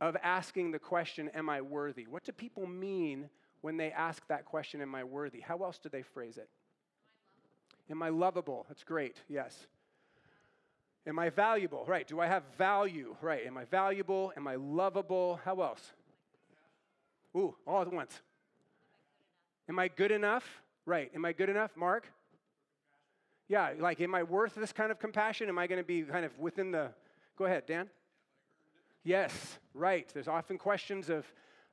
of 0.01 0.17
asking 0.22 0.72
the 0.72 0.79
question, 0.79 1.29
Am 1.29 1.50
I 1.50 1.62
worthy? 1.62 2.07
What 2.07 2.24
do 2.24 2.31
people 2.33 2.67
mean 2.67 3.29
when 3.63 3.77
they 3.77 3.91
ask 3.91 4.27
that 4.27 4.46
question, 4.46 4.82
Am 4.82 4.93
I 4.93 5.03
worthy? 5.03 5.39
How 5.39 5.58
else 5.63 5.79
do 5.79 5.89
they 5.89 6.03
phrase 6.03 6.38
it? 6.38 6.50
Am 7.89 8.03
I 8.03 8.10
lovable? 8.10 8.65
That's 8.67 8.84
great, 8.84 9.17
yes. 9.27 9.67
Am 11.08 11.17
I 11.20 11.29
valuable? 11.29 11.84
Right. 11.86 12.08
Do 12.08 12.20
I 12.20 12.27
have 12.27 12.43
value? 12.58 13.15
Right. 13.22 13.46
Am 13.46 13.58
I 13.58 13.65
valuable? 13.65 14.32
Am 14.38 14.48
I 14.48 14.55
lovable? 14.55 15.39
How 15.43 15.62
else? 15.62 15.91
Ooh, 17.36 17.55
all 17.67 17.82
at 17.82 17.91
once. 17.91 18.22
Am 19.67 19.79
I 19.79 19.88
good 19.88 20.12
enough? 20.12 20.62
Right. 20.86 21.12
Am 21.13 21.25
I 21.25 21.34
good 21.34 21.50
enough, 21.50 21.72
Mark? 21.75 22.08
Yeah, 23.50 23.74
like, 23.77 24.00
am 24.00 24.15
I 24.15 24.24
worth 24.24 24.55
this 24.55 24.72
kind 24.72 24.91
of 24.91 25.00
compassion? 25.00 25.50
Am 25.50 25.60
I 25.60 25.67
going 25.67 25.82
to 25.82 25.86
be 25.86 26.03
kind 26.03 26.25
of 26.25 26.38
within 26.39 26.72
the. 26.72 26.89
Go 27.38 27.46
ahead, 27.46 27.65
Dan. 27.65 27.89
Yes, 29.03 29.60
right. 29.74 30.10
There's 30.13 30.29
often 30.29 30.58
questions 30.58 31.10
of 31.10 31.25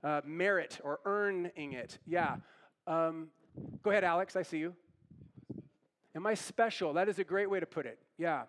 uh, 0.02 0.21
merit 0.25 0.80
or 0.83 1.00
earning 1.04 1.73
it. 1.73 1.99
Yeah. 2.07 2.37
Um, 2.87 3.28
go 3.83 3.90
ahead, 3.90 4.04
Alex. 4.04 4.37
I 4.37 4.42
see 4.42 4.59
you. 4.59 4.75
Am 6.14 6.26
I 6.26 6.35
special? 6.35 6.92
That 6.95 7.09
is 7.09 7.19
a 7.19 7.25
great 7.25 7.49
way 7.49 7.61
to 7.61 7.66
put 7.66 7.87
it. 7.87 7.99
Yeah. 8.19 8.42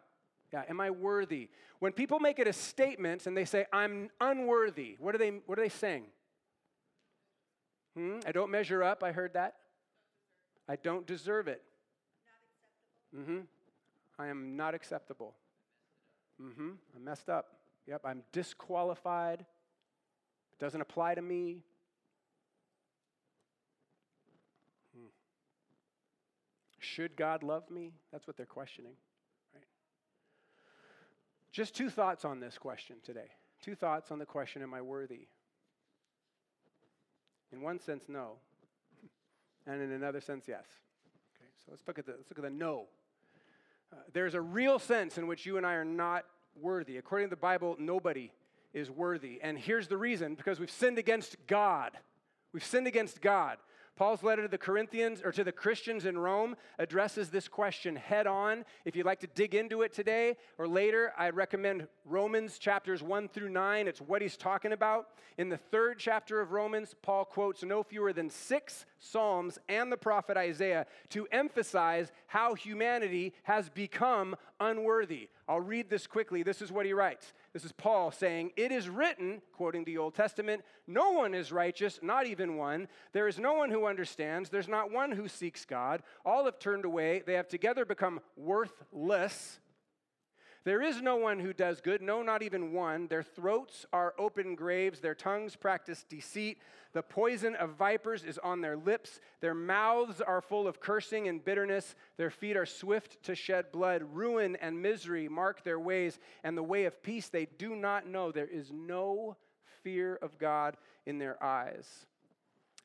Yeah. 0.51 0.63
Am 0.69 0.81
I 0.81 0.89
worthy? 0.89 1.49
When 1.79 1.91
people 1.91 2.19
make 2.19 2.39
it 2.39 2.47
a 2.47 2.53
statement 2.53 3.27
and 3.27 3.35
they 3.35 3.45
say, 3.45 3.65
I'm 3.71 4.09
unworthy, 4.19 4.97
what 4.99 5.15
are 5.15 5.17
they, 5.17 5.29
what 5.45 5.57
are 5.57 5.61
they 5.61 5.69
saying? 5.69 6.05
Hmm? 7.95 8.19
I 8.25 8.31
don't 8.31 8.51
measure 8.51 8.83
up. 8.83 9.03
I 9.03 9.11
heard 9.11 9.33
that. 9.33 9.55
I 10.67 10.75
don't 10.77 11.05
deserve 11.05 11.47
it. 11.47 11.61
Mm-hmm. 13.15 13.39
I 14.17 14.27
am 14.27 14.55
not 14.55 14.73
acceptable. 14.73 15.35
Mm-hmm. 16.41 16.69
I'm 16.95 17.03
messed 17.03 17.29
up. 17.29 17.47
Yep, 17.87 18.01
I'm 18.05 18.23
disqualified. 18.31 19.45
Doesn't 20.61 20.79
apply 20.79 21.15
to 21.15 21.23
me. 21.23 21.63
Hmm. 24.95 25.07
Should 26.77 27.15
God 27.15 27.41
love 27.41 27.71
me? 27.71 27.93
That's 28.11 28.27
what 28.27 28.37
they're 28.37 28.45
questioning. 28.45 28.93
Right? 29.55 29.63
Just 31.51 31.75
two 31.75 31.89
thoughts 31.89 32.25
on 32.25 32.39
this 32.39 32.59
question 32.59 32.97
today. 33.03 33.31
Two 33.63 33.73
thoughts 33.73 34.11
on 34.11 34.19
the 34.19 34.25
question 34.25 34.61
Am 34.61 34.71
I 34.71 34.83
worthy? 34.83 35.21
In 37.51 37.61
one 37.61 37.79
sense, 37.79 38.03
no. 38.07 38.33
And 39.65 39.81
in 39.81 39.91
another 39.91 40.21
sense, 40.21 40.45
yes. 40.47 40.65
Okay, 41.35 41.49
so 41.65 41.71
let's 41.71 41.83
look 41.87 41.97
at 41.97 42.05
the, 42.05 42.13
let's 42.13 42.29
look 42.29 42.37
at 42.37 42.43
the 42.43 42.55
no. 42.55 42.85
Uh, 43.91 43.97
there's 44.13 44.35
a 44.35 44.41
real 44.41 44.77
sense 44.77 45.17
in 45.17 45.25
which 45.25 45.43
you 45.45 45.57
and 45.57 45.65
I 45.65 45.73
are 45.73 45.85
not 45.85 46.25
worthy. 46.59 46.97
According 46.97 47.27
to 47.27 47.29
the 47.31 47.41
Bible, 47.41 47.75
nobody 47.79 48.31
is 48.73 48.89
worthy. 48.89 49.39
And 49.41 49.57
here's 49.57 49.87
the 49.87 49.97
reason 49.97 50.35
because 50.35 50.59
we've 50.59 50.71
sinned 50.71 50.97
against 50.97 51.35
God. 51.47 51.91
We've 52.53 52.63
sinned 52.63 52.87
against 52.87 53.21
God. 53.21 53.57
Paul's 54.01 54.23
letter 54.23 54.41
to 54.41 54.47
the 54.47 54.57
Corinthians 54.57 55.21
or 55.23 55.31
to 55.31 55.43
the 55.43 55.51
Christians 55.51 56.05
in 56.05 56.17
Rome 56.17 56.55
addresses 56.79 57.29
this 57.29 57.47
question 57.47 57.95
head 57.95 58.25
on. 58.25 58.65
If 58.83 58.95
you'd 58.95 59.05
like 59.05 59.19
to 59.19 59.27
dig 59.27 59.53
into 59.53 59.83
it 59.83 59.93
today 59.93 60.37
or 60.57 60.67
later, 60.67 61.13
I'd 61.17 61.35
recommend 61.35 61.87
Romans 62.05 62.57
chapters 62.57 63.03
1 63.03 63.27
through 63.27 63.49
9. 63.49 63.87
It's 63.87 64.01
what 64.01 64.21
he's 64.21 64.37
talking 64.37 64.71
about. 64.71 65.09
In 65.37 65.49
the 65.49 65.57
third 65.57 65.99
chapter 65.99 66.41
of 66.41 66.51
Romans, 66.51 66.95
Paul 67.01 67.25
quotes 67.25 67.63
no 67.63 67.83
fewer 67.83 68.11
than 68.11 68.29
six 68.29 68.85
Psalms 68.97 69.59
and 69.67 69.91
the 69.91 69.97
prophet 69.97 70.37
Isaiah 70.37 70.85
to 71.09 71.27
emphasize 71.31 72.11
how 72.27 72.53
humanity 72.53 73.33
has 73.43 73.69
become 73.69 74.35
unworthy. 74.61 75.29
I'll 75.47 75.59
read 75.59 75.89
this 75.89 76.07
quickly. 76.07 76.43
This 76.43 76.61
is 76.61 76.71
what 76.71 76.85
he 76.85 76.93
writes. 76.93 77.33
This 77.51 77.65
is 77.65 77.71
Paul 77.71 78.11
saying, 78.11 78.51
It 78.55 78.71
is 78.71 78.87
written, 78.87 79.41
quoting 79.51 79.83
the 79.83 79.97
Old 79.97 80.13
Testament, 80.13 80.63
no 80.87 81.11
one 81.11 81.33
is 81.33 81.51
righteous, 81.51 81.99
not 82.01 82.27
even 82.27 82.55
one. 82.55 82.87
There 83.11 83.27
is 83.27 83.39
no 83.39 83.53
one 83.53 83.71
who 83.71 83.85
understands. 83.85 84.49
There's 84.49 84.67
not 84.67 84.91
one 84.91 85.11
who 85.11 85.27
seeks 85.27 85.65
God. 85.65 86.03
All 86.23 86.45
have 86.45 86.59
turned 86.59 86.85
away. 86.85 87.23
They 87.25 87.33
have 87.33 87.47
together 87.47 87.85
become 87.85 88.21
worthless. 88.37 89.59
There 90.63 90.81
is 90.83 91.01
no 91.01 91.15
one 91.15 91.39
who 91.39 91.53
does 91.53 91.81
good, 91.81 92.03
no, 92.03 92.21
not 92.21 92.43
even 92.43 92.71
one. 92.71 93.07
Their 93.07 93.23
throats 93.23 93.85
are 93.91 94.13
open 94.19 94.53
graves, 94.53 94.99
their 94.99 95.15
tongues 95.15 95.55
practice 95.55 96.05
deceit. 96.07 96.59
The 96.93 97.01
poison 97.01 97.55
of 97.55 97.71
vipers 97.71 98.23
is 98.23 98.37
on 98.37 98.61
their 98.61 98.77
lips. 98.77 99.21
Their 99.39 99.55
mouths 99.55 100.21
are 100.21 100.41
full 100.41 100.67
of 100.67 100.79
cursing 100.79 101.27
and 101.27 101.43
bitterness. 101.43 101.95
Their 102.17 102.29
feet 102.29 102.57
are 102.57 102.67
swift 102.67 103.23
to 103.23 103.33
shed 103.33 103.71
blood. 103.71 104.03
Ruin 104.13 104.55
and 104.57 104.81
misery 104.81 105.27
mark 105.27 105.63
their 105.63 105.79
ways, 105.79 106.19
and 106.43 106.55
the 106.55 106.63
way 106.63 106.85
of 106.85 107.01
peace 107.01 107.29
they 107.29 107.47
do 107.57 107.75
not 107.75 108.05
know. 108.05 108.31
There 108.31 108.45
is 108.45 108.71
no 108.71 109.37
fear 109.83 110.19
of 110.21 110.37
God 110.37 110.77
in 111.07 111.17
their 111.17 111.41
eyes. 111.43 112.05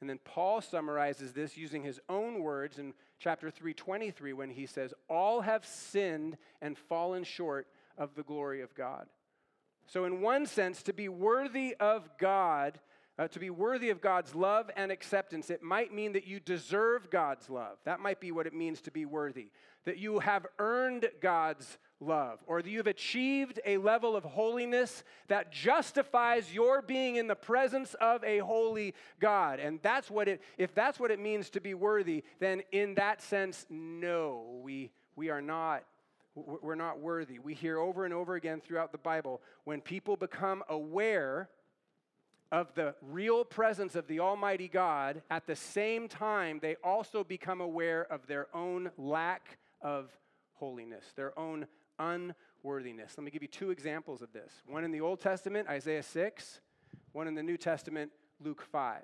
And 0.01 0.11
then 0.11 0.19
Paul 0.25 0.61
summarizes 0.61 1.33
this 1.33 1.57
using 1.57 1.83
his 1.83 2.01
own 2.09 2.41
words 2.41 2.79
in 2.79 2.93
chapter 3.19 3.51
323 3.51 4.33
when 4.33 4.51
he 4.51 4.67
says, 4.67 4.93
All 5.09 5.41
have 5.41 5.65
sinned 5.65 6.37
and 6.61 6.77
fallen 6.77 7.25
short 7.25 7.67
of 7.97 8.15
the 8.15 8.23
glory 8.23 8.61
of 8.61 8.75
God. 8.75 9.07
So, 9.87 10.05
in 10.05 10.21
one 10.21 10.47
sense, 10.47 10.83
to 10.83 10.93
be 10.93 11.09
worthy 11.09 11.75
of 11.79 12.09
God, 12.19 12.79
uh, 13.19 13.29
to 13.29 13.39
be 13.39 13.51
worthy 13.51 13.89
of 13.89 14.01
God's 14.01 14.35
love 14.35 14.71
and 14.77 14.91
acceptance, 14.91 15.49
it 15.49 15.63
might 15.63 15.95
mean 15.95 16.13
that 16.13 16.27
you 16.27 16.41
deserve 16.41 17.09
God's 17.09 17.49
love. 17.49 17.79
That 17.85 18.01
might 18.01 18.21
be 18.21 18.33
what 18.33 18.47
it 18.47 18.55
means 18.55 18.83
to 18.83 18.91
be 18.91 19.07
worthy. 19.07 19.49
That 19.85 19.99
you 19.99 20.19
have 20.19 20.47
earned 20.59 21.09
God's 21.23 21.79
love, 22.01 22.39
or 22.47 22.63
that 22.63 22.69
you've 22.69 22.87
achieved 22.87 23.61
a 23.65 23.79
level 23.79 24.17
of 24.17 24.25
holiness 24.25 25.03
that 25.29 25.51
justifies 25.51 26.53
your 26.53 26.83
being 26.83 27.17
in 27.17 27.27
the 27.27 27.35
presence 27.35 27.95
of 27.95 28.23
a 28.25 28.39
holy 28.39 28.95
God. 29.21 29.59
And 29.61 29.81
that's 29.83 30.11
what 30.11 30.29
it, 30.29 30.43
if 30.59 30.75
that's 30.75 31.01
what 31.01 31.11
it 31.11 31.19
means 31.19 31.51
to 31.51 31.61
be 31.61 31.75
worthy, 31.75 32.25
then 32.39 32.63
in 32.73 32.95
that 32.97 33.23
sense, 33.23 33.67
no, 33.71 34.61
we, 34.63 34.91
we 35.15 35.31
are 35.31 35.43
not. 35.43 35.85
We're 36.35 36.75
not 36.75 37.01
worthy. 37.01 37.39
We 37.39 37.55
hear 37.55 37.79
over 37.79 38.05
and 38.05 38.13
over 38.13 38.35
again 38.35 38.61
throughout 38.61 38.93
the 38.93 38.99
Bible 38.99 39.41
when 39.65 39.81
people 39.81 40.19
become 40.19 40.63
aware 40.69 41.49
of 42.53 42.75
the 42.75 42.95
real 43.01 43.43
presence 43.43 43.95
of 43.95 44.07
the 44.07 44.21
Almighty 44.21 44.69
God, 44.69 45.23
at 45.31 45.47
the 45.47 45.57
same 45.57 46.09
time, 46.09 46.59
they 46.61 46.77
also 46.85 47.25
become 47.25 47.63
aware 47.63 48.03
of 48.13 48.27
their 48.27 48.49
own 48.55 48.91
lack 48.99 49.57
of 49.81 50.11
holiness, 50.55 51.05
their 51.17 51.37
own 51.39 51.67
unworthiness. 51.99 53.15
Let 53.17 53.25
me 53.25 53.31
give 53.31 53.43
you 53.43 53.49
two 53.49 53.71
examples 53.71 54.23
of 54.23 54.33
this 54.33 54.53
one 54.67 54.85
in 54.85 54.93
the 54.93 55.01
Old 55.01 55.21
Testament, 55.21 55.69
Isaiah 55.69 56.03
6, 56.03 56.61
one 57.13 57.29
in 57.29 57.35
the 57.35 57.43
New 57.43 57.57
Testament, 57.57 58.11
Luke 58.41 58.63
5. 58.71 59.03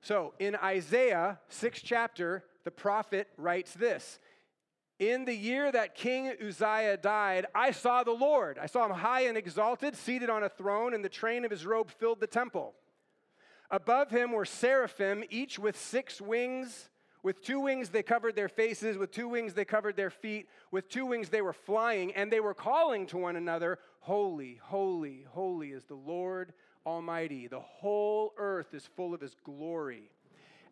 So 0.00 0.34
in 0.38 0.56
Isaiah 0.56 1.40
6 1.48 1.82
chapter, 1.82 2.44
the 2.64 2.70
prophet 2.70 3.28
writes 3.36 3.74
this 3.74 4.18
In 4.98 5.24
the 5.24 5.34
year 5.34 5.70
that 5.72 5.94
King 5.94 6.32
Uzziah 6.40 6.96
died, 6.96 7.46
I 7.54 7.70
saw 7.70 8.04
the 8.04 8.12
Lord. 8.12 8.58
I 8.58 8.66
saw 8.66 8.86
him 8.86 8.92
high 8.92 9.22
and 9.22 9.36
exalted, 9.36 9.96
seated 9.96 10.30
on 10.30 10.42
a 10.42 10.48
throne, 10.48 10.94
and 10.94 11.04
the 11.04 11.08
train 11.08 11.44
of 11.44 11.50
his 11.50 11.66
robe 11.66 11.90
filled 11.90 12.20
the 12.20 12.26
temple. 12.26 12.74
Above 13.70 14.10
him 14.10 14.32
were 14.32 14.44
seraphim, 14.44 15.24
each 15.28 15.58
with 15.58 15.76
six 15.78 16.20
wings. 16.20 16.88
With 17.26 17.42
two 17.42 17.58
wings 17.58 17.88
they 17.88 18.04
covered 18.04 18.36
their 18.36 18.48
faces, 18.48 18.96
with 18.96 19.10
two 19.10 19.26
wings 19.26 19.52
they 19.52 19.64
covered 19.64 19.96
their 19.96 20.10
feet, 20.10 20.48
with 20.70 20.88
two 20.88 21.04
wings 21.04 21.28
they 21.28 21.42
were 21.42 21.52
flying, 21.52 22.12
and 22.12 22.30
they 22.30 22.38
were 22.38 22.54
calling 22.54 23.04
to 23.06 23.16
one 23.16 23.34
another, 23.34 23.80
Holy, 23.98 24.60
holy, 24.62 25.26
holy 25.30 25.72
is 25.72 25.82
the 25.88 25.96
Lord 25.96 26.52
Almighty. 26.86 27.48
The 27.48 27.58
whole 27.58 28.32
earth 28.36 28.74
is 28.74 28.88
full 28.94 29.12
of 29.12 29.20
his 29.20 29.34
glory. 29.42 30.08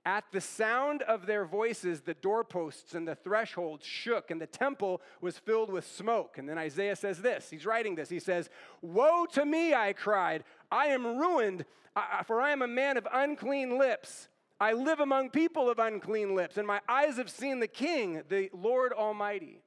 At 0.06 0.26
the 0.30 0.40
sound 0.40 1.02
of 1.02 1.26
their 1.26 1.44
voices, 1.44 2.02
the 2.02 2.14
doorposts 2.14 2.94
and 2.94 3.08
the 3.08 3.16
thresholds 3.16 3.84
shook, 3.84 4.30
and 4.30 4.40
the 4.40 4.46
temple 4.46 5.02
was 5.20 5.36
filled 5.36 5.72
with 5.72 5.84
smoke. 5.84 6.38
And 6.38 6.48
then 6.48 6.56
Isaiah 6.56 6.94
says 6.94 7.20
this 7.20 7.50
he's 7.50 7.66
writing 7.66 7.96
this. 7.96 8.10
He 8.10 8.20
says, 8.20 8.48
Woe 8.80 9.26
to 9.32 9.44
me, 9.44 9.74
I 9.74 9.92
cried. 9.92 10.44
I 10.70 10.86
am 10.86 11.18
ruined, 11.18 11.64
uh, 11.96 12.02
uh, 12.20 12.22
for 12.22 12.40
I 12.40 12.52
am 12.52 12.62
a 12.62 12.68
man 12.68 12.96
of 12.96 13.08
unclean 13.12 13.76
lips 13.76 14.28
I 14.60 14.72
live 14.72 15.00
among 15.00 15.30
people 15.30 15.68
of 15.68 15.78
unclean 15.78 16.34
lips, 16.34 16.56
and 16.56 16.66
my 16.66 16.80
eyes 16.88 17.16
have 17.16 17.30
seen 17.30 17.60
the 17.60 17.68
King, 17.68 18.22
the 18.28 18.50
Lord 18.52 18.92
Almighty. 18.92 19.60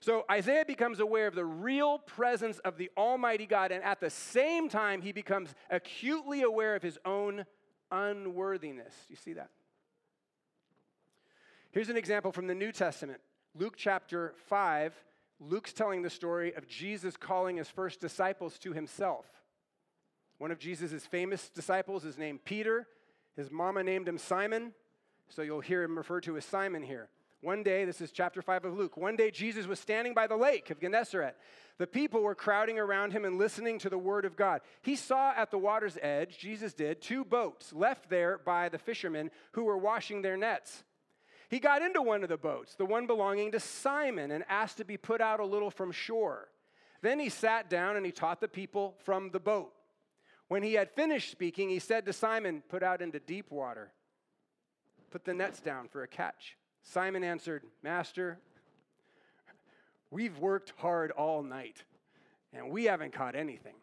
So 0.00 0.24
Isaiah 0.30 0.66
becomes 0.66 1.00
aware 1.00 1.26
of 1.26 1.34
the 1.34 1.46
real 1.46 1.98
presence 1.98 2.58
of 2.58 2.76
the 2.76 2.90
Almighty 2.96 3.46
God, 3.46 3.72
and 3.72 3.82
at 3.82 4.00
the 4.00 4.10
same 4.10 4.68
time, 4.68 5.00
he 5.00 5.12
becomes 5.12 5.54
acutely 5.70 6.42
aware 6.42 6.76
of 6.76 6.82
his 6.82 6.98
own 7.06 7.46
unworthiness. 7.90 8.92
You 9.08 9.16
see 9.16 9.32
that? 9.32 9.48
Here's 11.72 11.88
an 11.88 11.96
example 11.96 12.32
from 12.32 12.46
the 12.46 12.54
New 12.54 12.70
Testament 12.70 13.20
Luke 13.54 13.74
chapter 13.76 14.34
5. 14.46 14.94
Luke's 15.40 15.72
telling 15.72 16.02
the 16.02 16.10
story 16.10 16.54
of 16.54 16.68
Jesus 16.68 17.16
calling 17.16 17.56
his 17.56 17.68
first 17.68 18.00
disciples 18.00 18.58
to 18.58 18.72
himself. 18.72 19.26
One 20.38 20.50
of 20.50 20.58
Jesus' 20.58 21.04
famous 21.06 21.48
disciples 21.48 22.04
is 22.04 22.18
named 22.18 22.44
Peter. 22.44 22.86
His 23.36 23.50
mama 23.50 23.82
named 23.82 24.08
him 24.08 24.18
Simon, 24.18 24.72
so 25.28 25.42
you'll 25.42 25.60
hear 25.60 25.82
him 25.82 25.96
referred 25.96 26.22
to 26.24 26.36
as 26.36 26.44
Simon 26.44 26.82
here. 26.82 27.08
One 27.40 27.62
day, 27.62 27.84
this 27.84 28.00
is 28.00 28.10
chapter 28.10 28.40
5 28.40 28.64
of 28.64 28.78
Luke, 28.78 28.96
one 28.96 29.16
day 29.16 29.30
Jesus 29.30 29.66
was 29.66 29.78
standing 29.78 30.14
by 30.14 30.26
the 30.26 30.36
lake 30.36 30.70
of 30.70 30.80
Gennesaret. 30.80 31.36
The 31.76 31.86
people 31.86 32.22
were 32.22 32.34
crowding 32.34 32.78
around 32.78 33.12
him 33.12 33.24
and 33.24 33.36
listening 33.36 33.78
to 33.80 33.90
the 33.90 33.98
word 33.98 34.24
of 34.24 34.34
God. 34.34 34.62
He 34.80 34.96
saw 34.96 35.32
at 35.36 35.50
the 35.50 35.58
water's 35.58 35.98
edge, 36.00 36.38
Jesus 36.38 36.72
did, 36.72 37.02
two 37.02 37.24
boats 37.24 37.72
left 37.72 38.08
there 38.08 38.38
by 38.38 38.70
the 38.70 38.78
fishermen 38.78 39.30
who 39.52 39.64
were 39.64 39.76
washing 39.76 40.22
their 40.22 40.38
nets. 40.38 40.84
He 41.50 41.58
got 41.58 41.82
into 41.82 42.00
one 42.00 42.22
of 42.22 42.30
the 42.30 42.38
boats, 42.38 42.76
the 42.76 42.86
one 42.86 43.06
belonging 43.06 43.52
to 43.52 43.60
Simon, 43.60 44.30
and 44.30 44.44
asked 44.48 44.78
to 44.78 44.84
be 44.84 44.96
put 44.96 45.20
out 45.20 45.40
a 45.40 45.44
little 45.44 45.70
from 45.70 45.92
shore. 45.92 46.48
Then 47.02 47.20
he 47.20 47.28
sat 47.28 47.68
down 47.68 47.96
and 47.96 48.06
he 48.06 48.12
taught 48.12 48.40
the 48.40 48.48
people 48.48 48.94
from 49.04 49.30
the 49.30 49.40
boat. 49.40 49.72
When 50.48 50.62
he 50.62 50.74
had 50.74 50.90
finished 50.90 51.30
speaking, 51.30 51.70
he 51.70 51.78
said 51.78 52.04
to 52.06 52.12
Simon, 52.12 52.62
Put 52.68 52.82
out 52.82 53.00
into 53.00 53.18
deep 53.18 53.50
water. 53.50 53.92
Put 55.10 55.24
the 55.24 55.34
nets 55.34 55.60
down 55.60 55.88
for 55.88 56.02
a 56.02 56.08
catch. 56.08 56.56
Simon 56.82 57.24
answered, 57.24 57.62
Master, 57.82 58.38
we've 60.10 60.38
worked 60.38 60.74
hard 60.76 61.10
all 61.12 61.42
night, 61.42 61.84
and 62.52 62.70
we 62.70 62.84
haven't 62.84 63.12
caught 63.12 63.34
anything. 63.34 63.74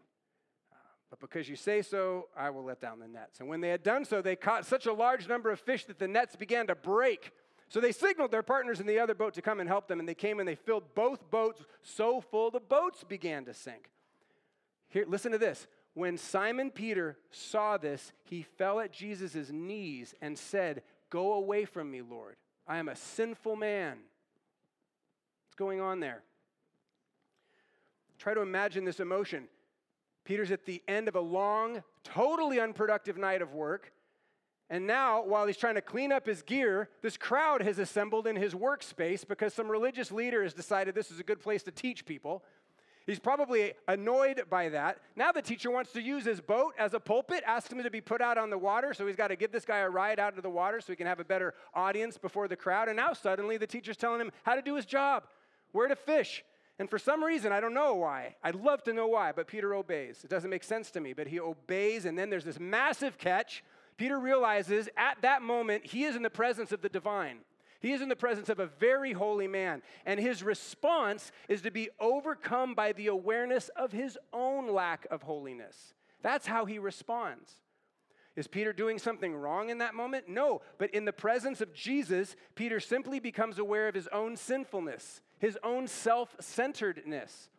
But 1.10 1.20
because 1.20 1.50
you 1.50 1.56
say 1.56 1.82
so, 1.82 2.30
I 2.38 2.50
will 2.52 2.64
let 2.64 2.80
down 2.80 3.00
the 3.00 3.08
nets. 3.08 3.40
And 3.40 3.50
when 3.50 3.60
they 3.60 3.70
had 3.70 3.84
done 3.84 4.06
so, 4.06 4.22
they 4.22 4.36
caught 4.36 4.66
such 4.66 4.86
a 4.86 4.94
large 4.94 5.28
number 5.28 5.52
of 5.52 5.60
fish 5.60 5.86
that 5.86 6.00
the 6.00 6.08
nets 6.08 6.36
began 6.36 6.68
to 6.68 6.76
break. 6.76 7.32
So 7.68 7.82
they 7.82 7.92
signaled 7.92 8.32
their 8.32 8.44
partners 8.44 8.80
in 8.80 8.86
the 8.86 9.00
other 9.00 9.14
boat 9.14 9.34
to 9.34 9.42
come 9.42 9.60
and 9.60 9.68
help 9.68 9.88
them, 9.88 10.00
and 10.00 10.08
they 10.08 10.16
came 10.16 10.40
and 10.40 10.48
they 10.48 10.56
filled 10.56 10.96
both 10.96 11.30
boats 11.30 11.64
so 11.82 12.22
full 12.22 12.52
the 12.52 12.60
boats 12.60 13.04
began 13.04 13.46
to 13.46 13.54
sink. 13.54 13.90
Here, 14.90 15.06
listen 15.08 15.32
to 15.32 15.38
this. 15.38 15.68
When 15.94 16.18
Simon 16.18 16.72
Peter 16.72 17.18
saw 17.32 17.78
this, 17.78 18.14
he 18.24 18.44
fell 18.44 18.80
at 18.80 18.94
Jesus' 18.94 19.50
knees 19.52 20.16
and 20.22 20.38
said, 20.38 20.84
Go 21.10 21.34
away 21.34 21.66
from 21.66 21.92
me, 21.92 22.02
Lord. 22.02 22.38
I 22.68 22.78
am 22.78 22.88
a 22.88 22.96
sinful 22.96 23.58
man. 23.58 23.98
What's 25.48 25.58
going 25.58 25.82
on 25.82 26.00
there? 26.00 26.24
Try 28.18 28.34
to 28.34 28.42
imagine 28.42 28.86
this 28.86 29.02
emotion. 29.02 29.48
Peter's 30.24 30.52
at 30.52 30.66
the 30.66 30.82
end 30.88 31.08
of 31.08 31.16
a 31.16 31.22
long, 31.22 31.84
totally 32.04 32.60
unproductive 32.60 33.18
night 33.18 33.42
of 33.42 33.54
work. 33.54 33.92
And 34.70 34.88
now, 34.88 35.24
while 35.26 35.48
he's 35.48 35.58
trying 35.58 35.76
to 35.76 35.82
clean 35.82 36.14
up 36.14 36.26
his 36.26 36.44
gear, 36.44 36.88
this 37.02 37.18
crowd 37.18 37.62
has 37.62 37.78
assembled 37.78 38.26
in 38.26 38.38
his 38.38 38.54
workspace 38.54 39.28
because 39.28 39.54
some 39.54 39.70
religious 39.70 40.14
leader 40.14 40.44
has 40.44 40.54
decided 40.54 40.96
this 40.96 41.12
is 41.12 41.20
a 41.20 41.24
good 41.24 41.42
place 41.42 41.64
to 41.64 41.72
teach 41.72 42.06
people. 42.06 42.44
He's 43.06 43.20
probably 43.20 43.74
annoyed 43.88 44.44
by 44.50 44.70
that. 44.70 45.00
Now 45.16 45.32
the 45.32 45.42
teacher 45.42 45.72
wants 45.72 45.92
to 45.94 46.02
use 46.02 46.24
his 46.24 46.40
boat 46.40 46.74
as 46.78 46.94
a 46.94 47.00
pulpit, 47.00 47.44
asked 47.46 47.72
him 47.72 47.82
to 47.82 47.90
be 47.90 48.02
put 48.02 48.22
out 48.22 48.38
on 48.38 48.50
the 48.50 48.58
water, 48.58 48.94
so 48.94 49.08
he's 49.08 49.16
got 49.16 49.30
to 49.30 49.36
give 49.36 49.52
this 49.52 49.66
guy 49.66 49.80
a 49.80 49.90
ride 49.90 50.20
out 50.20 50.34
into 50.34 50.42
the 50.42 50.50
water 50.50 50.82
so 50.82 50.94
he 50.94 50.96
can 50.96 51.08
have 51.08 51.20
a 51.20 51.26
better 51.26 51.54
audience 51.74 52.18
before 52.18 52.48
the 52.48 52.56
crowd. 52.56 52.88
And 52.88 52.98
now 52.98 53.14
suddenly 53.14 53.58
the 53.58 53.68
teacher's 53.68 53.98
telling 53.98 54.22
him 54.22 54.32
how 54.44 54.56
to 54.56 54.62
do 54.62 54.76
his 54.76 54.86
job, 54.86 55.24
where 55.72 55.88
to 55.88 55.96
fish. 55.96 56.44
And 56.80 56.90
for 56.90 57.00
some 57.00 57.24
reason, 57.24 57.52
I 57.52 57.60
don't 57.60 57.74
know 57.74 57.96
why. 57.96 58.36
I'd 58.44 58.56
love 58.56 58.84
to 58.84 58.94
know 58.94 59.08
why, 59.08 59.32
but 59.32 59.48
Peter 59.48 59.74
obeys. 59.74 60.24
It 60.24 60.30
doesn't 60.30 60.50
make 60.50 60.64
sense 60.64 60.90
to 60.92 61.00
me, 61.00 61.14
but 61.14 61.28
he 61.28 61.40
obeys, 61.40 62.06
and 62.06 62.18
then 62.18 62.30
there's 62.30 62.46
this 62.46 62.60
massive 62.60 63.18
catch. 63.18 63.64
Peter 63.98 64.20
realizes 64.20 64.90
at 64.98 65.22
that 65.22 65.42
moment 65.42 65.86
he 65.86 66.06
is 66.06 66.16
in 66.16 66.24
the 66.24 66.30
presence 66.30 66.72
of 66.72 66.82
the 66.82 66.90
divine. 66.90 67.40
He 67.82 67.94
is 67.94 68.02
in 68.02 68.10
the 68.10 68.16
presence 68.16 68.50
of 68.50 68.60
a 68.60 68.68
very 68.68 69.12
holy 69.12 69.48
man, 69.48 69.82
and 70.06 70.20
his 70.20 70.44
response 70.44 71.32
is 71.50 71.62
to 71.64 71.72
be 71.72 71.90
overcome 72.00 72.76
by 72.76 72.94
the 72.94 73.08
awareness 73.08 73.70
of 73.70 73.92
his 73.92 74.18
own 74.32 74.72
lack 74.72 75.08
of 75.10 75.24
holiness. 75.24 75.94
That's 76.22 76.46
how 76.46 76.66
he 76.66 76.78
responds. 76.78 77.62
Is 78.36 78.48
Peter 78.48 78.72
doing 78.72 78.98
something 78.98 79.36
wrong 79.36 79.70
in 79.70 79.80
that 79.80 79.96
moment? 79.96 80.30
No, 80.30 80.62
but 80.78 80.92
in 80.92 81.06
the 81.06 81.12
presence 81.12 81.60
of 81.60 81.74
Jesus, 81.74 82.36
Peter 82.56 82.80
simply 82.80 83.20
becomes 83.20 83.60
aware 83.60 83.88
of 83.88 83.96
his 83.96 84.08
own 84.10 84.38
sinfulness, 84.38 85.22
his 85.40 85.58
own 85.64 85.88
self 85.88 86.36
centeredness. 86.40 87.50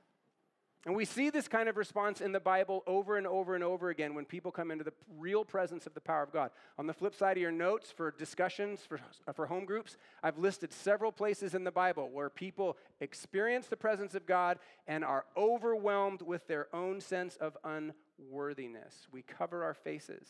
And 0.84 0.96
we 0.96 1.04
see 1.04 1.30
this 1.30 1.46
kind 1.46 1.68
of 1.68 1.76
response 1.76 2.20
in 2.20 2.32
the 2.32 2.40
Bible 2.40 2.82
over 2.88 3.16
and 3.16 3.24
over 3.24 3.54
and 3.54 3.62
over 3.62 3.90
again 3.90 4.14
when 4.14 4.24
people 4.24 4.50
come 4.50 4.72
into 4.72 4.82
the 4.82 4.92
real 5.16 5.44
presence 5.44 5.86
of 5.86 5.94
the 5.94 6.00
power 6.00 6.24
of 6.24 6.32
God. 6.32 6.50
On 6.76 6.88
the 6.88 6.92
flip 6.92 7.14
side 7.14 7.36
of 7.36 7.40
your 7.40 7.52
notes 7.52 7.92
for 7.92 8.10
discussions 8.10 8.80
for, 8.80 8.98
for 9.32 9.46
home 9.46 9.64
groups, 9.64 9.96
I've 10.24 10.38
listed 10.38 10.72
several 10.72 11.12
places 11.12 11.54
in 11.54 11.62
the 11.62 11.70
Bible 11.70 12.10
where 12.10 12.28
people 12.28 12.76
experience 13.00 13.68
the 13.68 13.76
presence 13.76 14.16
of 14.16 14.26
God 14.26 14.58
and 14.88 15.04
are 15.04 15.24
overwhelmed 15.36 16.20
with 16.20 16.48
their 16.48 16.66
own 16.74 17.00
sense 17.00 17.36
of 17.36 17.56
unworthiness. 17.62 19.06
We 19.12 19.22
cover 19.22 19.62
our 19.62 19.74
faces, 19.74 20.26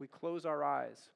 we 0.00 0.08
close 0.08 0.44
our 0.44 0.64
eyes. 0.64 1.10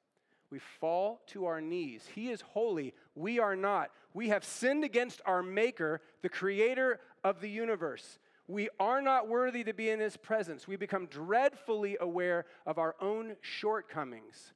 We 0.49 0.59
fall 0.59 1.21
to 1.27 1.45
our 1.45 1.61
knees. 1.61 2.09
He 2.13 2.29
is 2.29 2.41
holy. 2.41 2.93
We 3.15 3.39
are 3.39 3.55
not. 3.55 3.89
We 4.13 4.27
have 4.29 4.43
sinned 4.43 4.83
against 4.83 5.21
our 5.25 5.41
Maker, 5.41 6.01
the 6.23 6.27
creator 6.27 6.99
of 7.23 7.39
the 7.39 7.49
universe. 7.49 8.19
We 8.51 8.67
are 8.81 9.01
not 9.01 9.29
worthy 9.29 9.63
to 9.63 9.73
be 9.73 9.89
in 9.89 10.01
his 10.01 10.17
presence. 10.17 10.67
We 10.67 10.75
become 10.75 11.05
dreadfully 11.05 11.95
aware 12.01 12.45
of 12.65 12.77
our 12.77 12.97
own 12.99 13.37
shortcomings. 13.39 14.51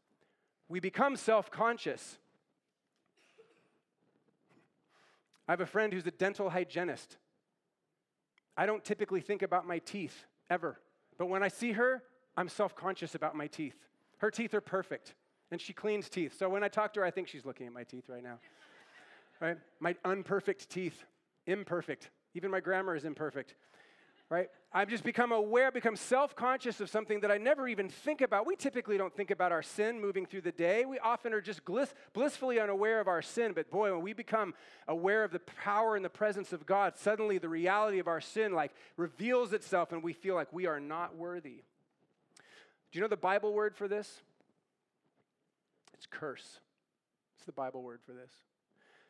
We 0.68 0.82
become 0.82 1.16
self 1.16 1.50
conscious. 1.50 2.18
I 5.48 5.54
have 5.54 5.62
a 5.62 5.66
friend 5.66 5.94
who's 5.94 6.06
a 6.06 6.12
dental 6.12 6.50
hygienist. 6.50 7.16
I 8.58 8.66
don't 8.66 8.84
typically 8.84 9.22
think 9.22 9.44
about 9.44 9.66
my 9.66 9.80
teeth 9.80 10.26
ever, 10.50 10.78
but 11.18 11.28
when 11.28 11.42
I 11.42 11.48
see 11.48 11.72
her, 11.72 12.04
I'm 12.36 12.50
self 12.50 12.76
conscious 12.76 13.16
about 13.16 13.34
my 13.34 13.48
teeth. 13.48 13.78
Her 14.18 14.30
teeth 14.30 14.54
are 14.54 14.62
perfect, 14.62 15.16
and 15.52 15.62
she 15.62 15.72
cleans 15.72 16.10
teeth. 16.10 16.38
So 16.38 16.50
when 16.50 16.66
I 16.66 16.68
talk 16.68 16.94
to 16.96 17.00
her, 17.00 17.06
I 17.06 17.12
think 17.12 17.30
she's 17.30 17.46
looking 17.46 17.66
at 17.66 17.72
my 17.72 17.86
teeth 17.86 18.10
right 18.10 18.24
now. 18.24 18.40
Right? 19.40 19.58
My 19.80 19.96
unperfect 20.04 20.68
teeth, 20.68 21.06
imperfect. 21.48 22.10
Even 22.34 22.52
my 22.52 22.60
grammar 22.60 22.98
is 22.98 23.06
imperfect 23.06 23.56
right? 24.30 24.50
I've 24.74 24.90
just 24.90 25.04
become 25.04 25.32
aware, 25.32 25.72
become 25.72 25.96
self 25.96 26.36
conscious 26.36 26.82
of 26.82 26.90
something 26.90 27.22
that 27.22 27.32
I 27.32 27.38
never 27.38 27.68
even 27.68 27.90
think 27.90 28.22
about. 28.22 28.46
We 28.46 28.56
typically 28.56 28.98
don't 28.98 29.16
think 29.16 29.32
about 29.32 29.52
our 29.52 29.62
sin 29.62 30.02
moving 30.02 30.26
through 30.26 30.42
the 30.42 30.52
day. 30.52 30.86
We 30.86 31.00
often 31.00 31.34
are 31.34 31.42
just 31.42 31.64
bliss, 31.64 31.94
blissfully 32.14 32.60
unaware 32.60 33.00
of 33.00 33.08
our 33.08 33.22
sin. 33.22 33.54
But 33.54 33.70
boy, 33.72 33.94
when 33.94 34.02
we 34.02 34.14
become 34.14 34.54
aware 34.88 35.24
of 35.24 35.32
the 35.32 35.40
power 35.40 35.96
and 35.96 36.04
the 36.04 36.10
presence 36.10 36.52
of 36.52 36.66
God, 36.66 36.98
suddenly 36.98 37.38
the 37.38 37.50
reality 37.50 38.00
of 38.00 38.08
our 38.08 38.22
sin 38.22 38.54
like 38.54 38.72
reveals 38.98 39.54
itself 39.54 39.92
and 39.92 40.04
we 40.04 40.14
feel 40.14 40.36
like 40.36 40.52
we 40.52 40.66
are 40.66 40.80
not 40.80 41.16
worthy. 41.16 41.64
Do 42.92 43.00
you 43.00 43.02
know 43.02 43.08
the 43.08 43.18
Bible 43.18 43.54
word 43.54 43.76
for 43.76 43.88
this? 43.88 44.22
It's 45.94 46.06
curse. 46.06 46.60
It's 47.38 47.46
the 47.46 47.52
Bible 47.52 47.84
word 47.84 48.00
for 48.06 48.14
this. 48.14 48.32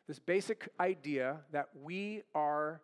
This 0.06 0.18
basic 0.20 0.68
idea 0.78 1.38
that 1.50 1.68
we 1.82 2.22
are 2.34 2.80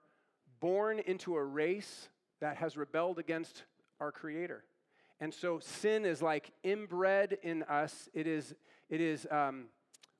born 0.59 0.99
into 1.01 1.37
a 1.37 1.45
race 1.45 2.09
that 2.43 2.57
has 2.57 2.77
rebelled 2.77 3.21
against 3.21 3.63
our 4.01 4.11
Creator. 4.11 4.65
And 5.21 5.33
so 5.33 5.61
sin 5.61 6.05
is 6.05 6.21
like 6.21 6.51
inbred 6.65 7.39
in 7.43 7.63
us. 7.63 8.09
It 8.13 8.27
is, 8.27 8.53
it 8.91 9.01
is 9.01 9.29
um, 9.31 9.67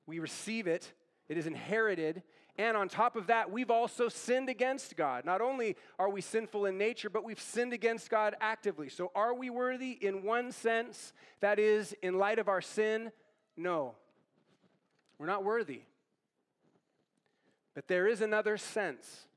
we 0.07 0.19
receive 0.19 0.65
it, 0.65 0.93
it 1.27 1.37
is 1.37 1.47
inherited. 1.47 2.23
And 2.57 2.77
on 2.77 2.87
top 2.87 3.17
of 3.17 3.27
that, 3.27 3.51
we've 3.51 3.69
also 3.69 4.07
sinned 4.07 4.47
against 4.47 4.95
God. 4.95 5.25
Not 5.25 5.41
only 5.41 5.75
are 5.99 6.09
we 6.09 6.21
sinful 6.21 6.65
in 6.65 6.77
nature, 6.77 7.09
but 7.09 7.25
we've 7.25 7.41
sinned 7.41 7.73
against 7.73 8.09
God 8.09 8.35
actively. 8.39 8.87
So 8.87 9.11
are 9.13 9.33
we 9.33 9.49
worthy 9.49 9.91
in 9.91 10.23
one 10.23 10.53
sense? 10.53 11.11
That 11.41 11.59
is, 11.59 11.93
in 12.01 12.17
light 12.17 12.39
of 12.39 12.47
our 12.47 12.61
sin? 12.61 13.11
No. 13.57 13.95
We're 15.17 15.25
not 15.27 15.43
worthy. 15.43 15.81
But 17.75 17.89
there 17.89 18.07
is 18.07 18.21
another 18.21 18.55
sense 18.55 19.27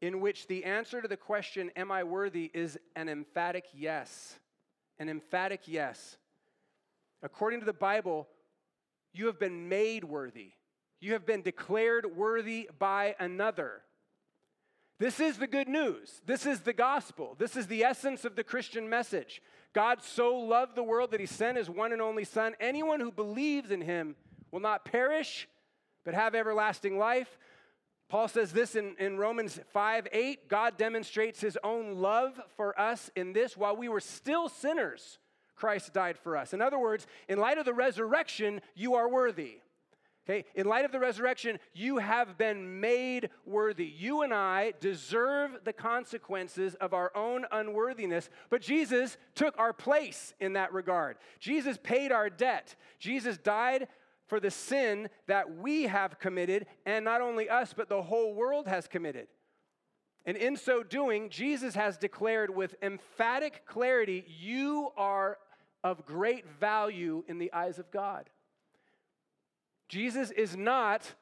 in 0.00 0.20
which 0.20 0.46
the 0.46 0.64
answer 0.64 1.00
to 1.00 1.08
the 1.08 1.16
question, 1.16 1.70
Am 1.76 1.90
I 1.90 2.04
worthy, 2.04 2.50
is 2.54 2.78
an 2.94 3.08
emphatic 3.08 3.64
yes. 3.72 4.38
An 4.98 5.08
emphatic 5.08 5.62
yes. 5.66 6.16
According 7.22 7.60
to 7.60 7.66
the 7.66 7.72
Bible, 7.72 8.28
you 9.12 9.26
have 9.26 9.38
been 9.38 9.68
made 9.68 10.04
worthy, 10.04 10.52
you 11.00 11.12
have 11.12 11.26
been 11.26 11.42
declared 11.42 12.16
worthy 12.16 12.68
by 12.78 13.14
another. 13.18 13.82
This 14.98 15.20
is 15.20 15.36
the 15.36 15.46
good 15.46 15.68
news. 15.68 16.22
This 16.24 16.46
is 16.46 16.60
the 16.60 16.72
gospel. 16.72 17.36
This 17.38 17.54
is 17.54 17.66
the 17.66 17.84
essence 17.84 18.24
of 18.24 18.34
the 18.34 18.44
Christian 18.44 18.88
message. 18.88 19.42
God 19.74 20.02
so 20.02 20.34
loved 20.36 20.74
the 20.74 20.82
world 20.82 21.10
that 21.10 21.20
he 21.20 21.26
sent 21.26 21.58
his 21.58 21.68
one 21.68 21.92
and 21.92 22.00
only 22.00 22.24
Son. 22.24 22.54
Anyone 22.60 23.00
who 23.00 23.12
believes 23.12 23.70
in 23.70 23.82
him 23.82 24.16
will 24.50 24.60
not 24.60 24.86
perish, 24.86 25.48
but 26.02 26.14
have 26.14 26.34
everlasting 26.34 26.96
life. 26.96 27.36
Paul 28.08 28.28
says 28.28 28.52
this 28.52 28.76
in, 28.76 28.94
in 28.98 29.18
Romans 29.18 29.58
5 29.72 30.08
8 30.12 30.48
God 30.48 30.76
demonstrates 30.76 31.40
his 31.40 31.58
own 31.64 31.96
love 31.96 32.40
for 32.56 32.78
us 32.80 33.10
in 33.16 33.32
this 33.32 33.56
while 33.56 33.76
we 33.76 33.88
were 33.88 34.00
still 34.00 34.48
sinners, 34.48 35.18
Christ 35.56 35.92
died 35.92 36.18
for 36.18 36.36
us. 36.36 36.52
In 36.52 36.60
other 36.60 36.78
words, 36.78 37.06
in 37.28 37.38
light 37.38 37.58
of 37.58 37.64
the 37.64 37.74
resurrection, 37.74 38.60
you 38.74 38.94
are 38.94 39.08
worthy. 39.08 39.58
Okay, 40.28 40.44
in 40.56 40.66
light 40.66 40.84
of 40.84 40.90
the 40.90 40.98
resurrection, 40.98 41.60
you 41.72 41.98
have 41.98 42.36
been 42.36 42.80
made 42.80 43.30
worthy. 43.44 43.86
You 43.86 44.22
and 44.22 44.34
I 44.34 44.72
deserve 44.80 45.58
the 45.62 45.72
consequences 45.72 46.74
of 46.76 46.92
our 46.92 47.12
own 47.16 47.46
unworthiness, 47.52 48.28
but 48.50 48.60
Jesus 48.60 49.18
took 49.36 49.56
our 49.56 49.72
place 49.72 50.34
in 50.40 50.54
that 50.54 50.72
regard. 50.72 51.16
Jesus 51.38 51.78
paid 51.80 52.10
our 52.10 52.28
debt. 52.28 52.74
Jesus 52.98 53.38
died 53.38 53.86
for 54.26 54.40
the 54.40 54.50
sin 54.50 55.08
that 55.26 55.56
we 55.56 55.84
have 55.84 56.18
committed, 56.18 56.66
and 56.84 57.04
not 57.04 57.20
only 57.20 57.48
us, 57.48 57.72
but 57.76 57.88
the 57.88 58.02
whole 58.02 58.34
world 58.34 58.66
has 58.66 58.88
committed. 58.88 59.28
And 60.24 60.36
in 60.36 60.56
so 60.56 60.82
doing, 60.82 61.30
Jesus 61.30 61.76
has 61.76 61.96
declared 61.96 62.54
with 62.54 62.74
emphatic 62.82 63.64
clarity, 63.64 64.24
You 64.26 64.90
are 64.96 65.38
of 65.84 66.04
great 66.04 66.44
value 66.58 67.22
in 67.28 67.38
the 67.38 67.52
eyes 67.52 67.78
of 67.78 67.90
God. 67.92 68.28
Jesus 69.88 70.32
is 70.32 70.56
not 70.56 71.14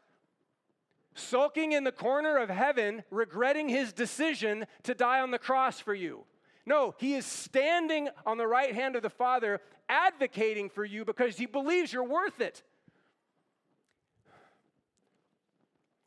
sulking 1.15 1.73
in 1.73 1.85
the 1.85 1.93
corner 1.93 2.39
of 2.39 2.49
heaven, 2.49 3.05
regretting 3.11 3.69
his 3.69 3.93
decision 3.93 4.67
to 4.83 4.95
die 4.95 5.21
on 5.21 5.31
the 5.31 5.39
cross 5.39 5.79
for 5.79 5.95
you. 5.95 6.25
No, 6.67 6.95
he 6.99 7.15
is 7.15 7.27
standing 7.27 8.09
on 8.25 8.39
the 8.39 8.47
right 8.47 8.75
hand 8.75 8.97
of 8.97 9.03
the 9.03 9.11
Father, 9.11 9.61
advocating 9.89 10.71
for 10.71 10.85
you 10.85 11.05
because 11.05 11.37
he 11.37 11.45
believes 11.45 11.93
you're 11.93 12.03
worth 12.03 12.41
it. 12.41 12.63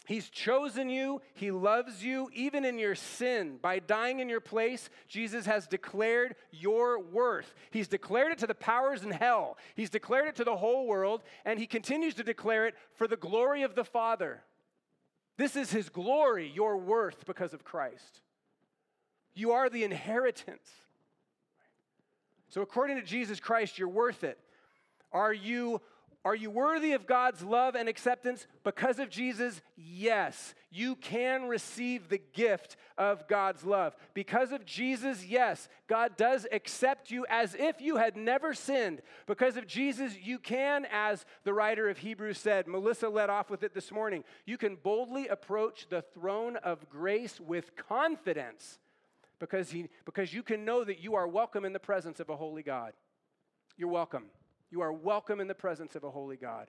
He's 0.07 0.29
chosen 0.29 0.89
you. 0.89 1.21
He 1.33 1.51
loves 1.51 2.01
you, 2.01 2.29
even 2.33 2.63
in 2.63 2.79
your 2.79 2.95
sin. 2.95 3.59
By 3.61 3.79
dying 3.79 4.21
in 4.21 4.29
your 4.29 4.39
place, 4.39 4.89
Jesus 5.09 5.45
has 5.45 5.67
declared 5.67 6.35
your 6.49 6.97
worth. 6.97 7.53
He's 7.71 7.89
declared 7.89 8.31
it 8.31 8.37
to 8.37 8.47
the 8.47 8.55
powers 8.55 9.03
in 9.03 9.11
hell, 9.11 9.57
He's 9.75 9.89
declared 9.89 10.29
it 10.29 10.35
to 10.37 10.45
the 10.45 10.55
whole 10.55 10.87
world, 10.87 11.23
and 11.43 11.59
He 11.59 11.67
continues 11.67 12.13
to 12.15 12.23
declare 12.23 12.67
it 12.67 12.75
for 12.93 13.05
the 13.05 13.17
glory 13.17 13.63
of 13.63 13.75
the 13.75 13.83
Father. 13.83 14.43
This 15.35 15.57
is 15.57 15.71
His 15.71 15.89
glory, 15.89 16.49
your 16.55 16.77
worth, 16.77 17.25
because 17.25 17.53
of 17.53 17.65
Christ. 17.65 18.21
You 19.35 19.51
are 19.51 19.69
the 19.69 19.83
inheritance. 19.83 20.69
So, 22.47 22.61
according 22.61 22.95
to 22.95 23.03
Jesus 23.03 23.41
Christ, 23.41 23.77
you're 23.77 23.89
worth 23.89 24.23
it. 24.23 24.39
Are 25.11 25.33
you 25.33 25.81
are 26.27 26.35
you 26.35 26.49
worthy 26.49 26.91
of 26.91 27.07
God's 27.07 27.41
love 27.41 27.75
and 27.75 27.87
acceptance 27.87 28.47
because 28.65 28.99
of 28.99 29.09
Jesus? 29.09 29.61
Yes. 29.77 30.55
You 30.69 30.97
can 30.97 31.47
receive 31.47 32.09
the 32.09 32.19
gift 32.33 32.75
of 32.97 33.29
God's 33.29 33.63
love. 33.63 33.95
Because 34.13 34.51
of 34.51 34.65
Jesus, 34.65 35.25
yes. 35.25 35.69
God 35.87 36.17
does 36.17 36.45
accept 36.51 37.11
you 37.11 37.25
as 37.29 37.55
if 37.55 37.79
you 37.79 37.95
had 37.95 38.17
never 38.17 38.53
sinned. 38.53 39.01
Because 39.25 39.55
of 39.55 39.67
Jesus, 39.67 40.17
you 40.21 40.37
can, 40.37 40.85
as 40.91 41.25
the 41.45 41.53
writer 41.53 41.87
of 41.87 41.99
Hebrews 41.99 42.39
said, 42.39 42.67
Melissa 42.67 43.07
led 43.07 43.29
off 43.29 43.49
with 43.49 43.63
it 43.63 43.73
this 43.73 43.89
morning, 43.89 44.25
you 44.45 44.57
can 44.57 44.75
boldly 44.75 45.29
approach 45.29 45.87
the 45.89 46.01
throne 46.01 46.57
of 46.57 46.89
grace 46.89 47.39
with 47.39 47.77
confidence 47.77 48.79
because, 49.39 49.71
he, 49.71 49.87
because 50.03 50.33
you 50.33 50.43
can 50.43 50.65
know 50.65 50.83
that 50.83 50.99
you 50.99 51.15
are 51.15 51.25
welcome 51.25 51.63
in 51.63 51.71
the 51.71 51.79
presence 51.79 52.19
of 52.19 52.27
a 52.27 52.35
holy 52.35 52.63
God. 52.63 52.91
You're 53.77 53.87
welcome. 53.87 54.25
You 54.69 54.81
are 54.81 54.91
welcome 54.91 55.39
in 55.39 55.47
the 55.47 55.55
presence 55.55 55.95
of 55.95 56.03
a 56.03 56.11
holy 56.11 56.37
God. 56.37 56.67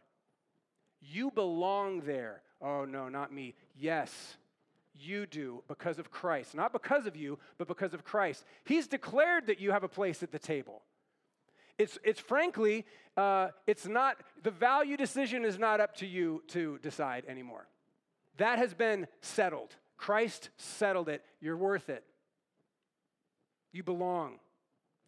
You 1.01 1.31
belong 1.31 2.01
there. 2.01 2.43
Oh, 2.61 2.85
no, 2.85 3.09
not 3.09 3.33
me. 3.33 3.55
Yes, 3.77 4.37
you 4.99 5.27
do 5.27 5.63
because 5.69 5.99
of 5.99 6.11
Christ. 6.11 6.55
Not 6.55 6.73
because 6.73 7.07
of 7.07 7.17
you, 7.17 7.39
but 7.57 7.69
because 7.69 7.95
of 7.95 8.05
Christ. 8.05 8.45
He's 8.65 8.87
declared 8.87 9.47
that 9.47 9.61
you 9.61 9.73
have 9.73 9.85
a 9.85 9.89
place 9.89 10.23
at 10.23 10.33
the 10.33 10.39
table. 10.39 10.83
It's, 11.77 11.99
it's 12.03 12.19
frankly, 12.19 12.85
uh, 13.17 13.49
it's 13.67 13.87
not, 13.87 14.17
the 14.43 14.51
value 14.51 14.97
decision 14.97 15.45
is 15.45 15.59
not 15.59 15.81
up 15.81 15.95
to 15.97 16.07
you 16.07 16.43
to 16.49 16.79
decide 16.83 17.25
anymore. 17.29 17.69
That 18.39 18.59
has 18.59 18.75
been 18.75 19.07
settled. 19.21 19.75
Christ 19.97 20.51
settled 20.57 21.09
it. 21.09 21.25
You're 21.41 21.57
worth 21.57 21.89
it. 21.89 22.05
You 23.73 23.83
belong. 23.83 24.39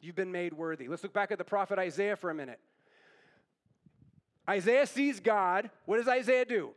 You've 0.01 0.17
been 0.17 0.33
made 0.33 0.53
worthy. 0.53 0.89
Let's 0.89 1.03
look 1.03 1.13
back 1.13 1.33
at 1.33 1.39
the 1.39 1.45
prophet 1.45 1.79
Isaiah 1.79 2.17
for 2.17 2.31
a 2.31 2.35
minute. 2.35 2.61
Isaiah 4.51 4.87
sees 4.87 5.21
God. 5.21 5.71
What 5.87 5.99
does 5.99 6.09
Isaiah 6.09 6.45
do? 6.45 6.71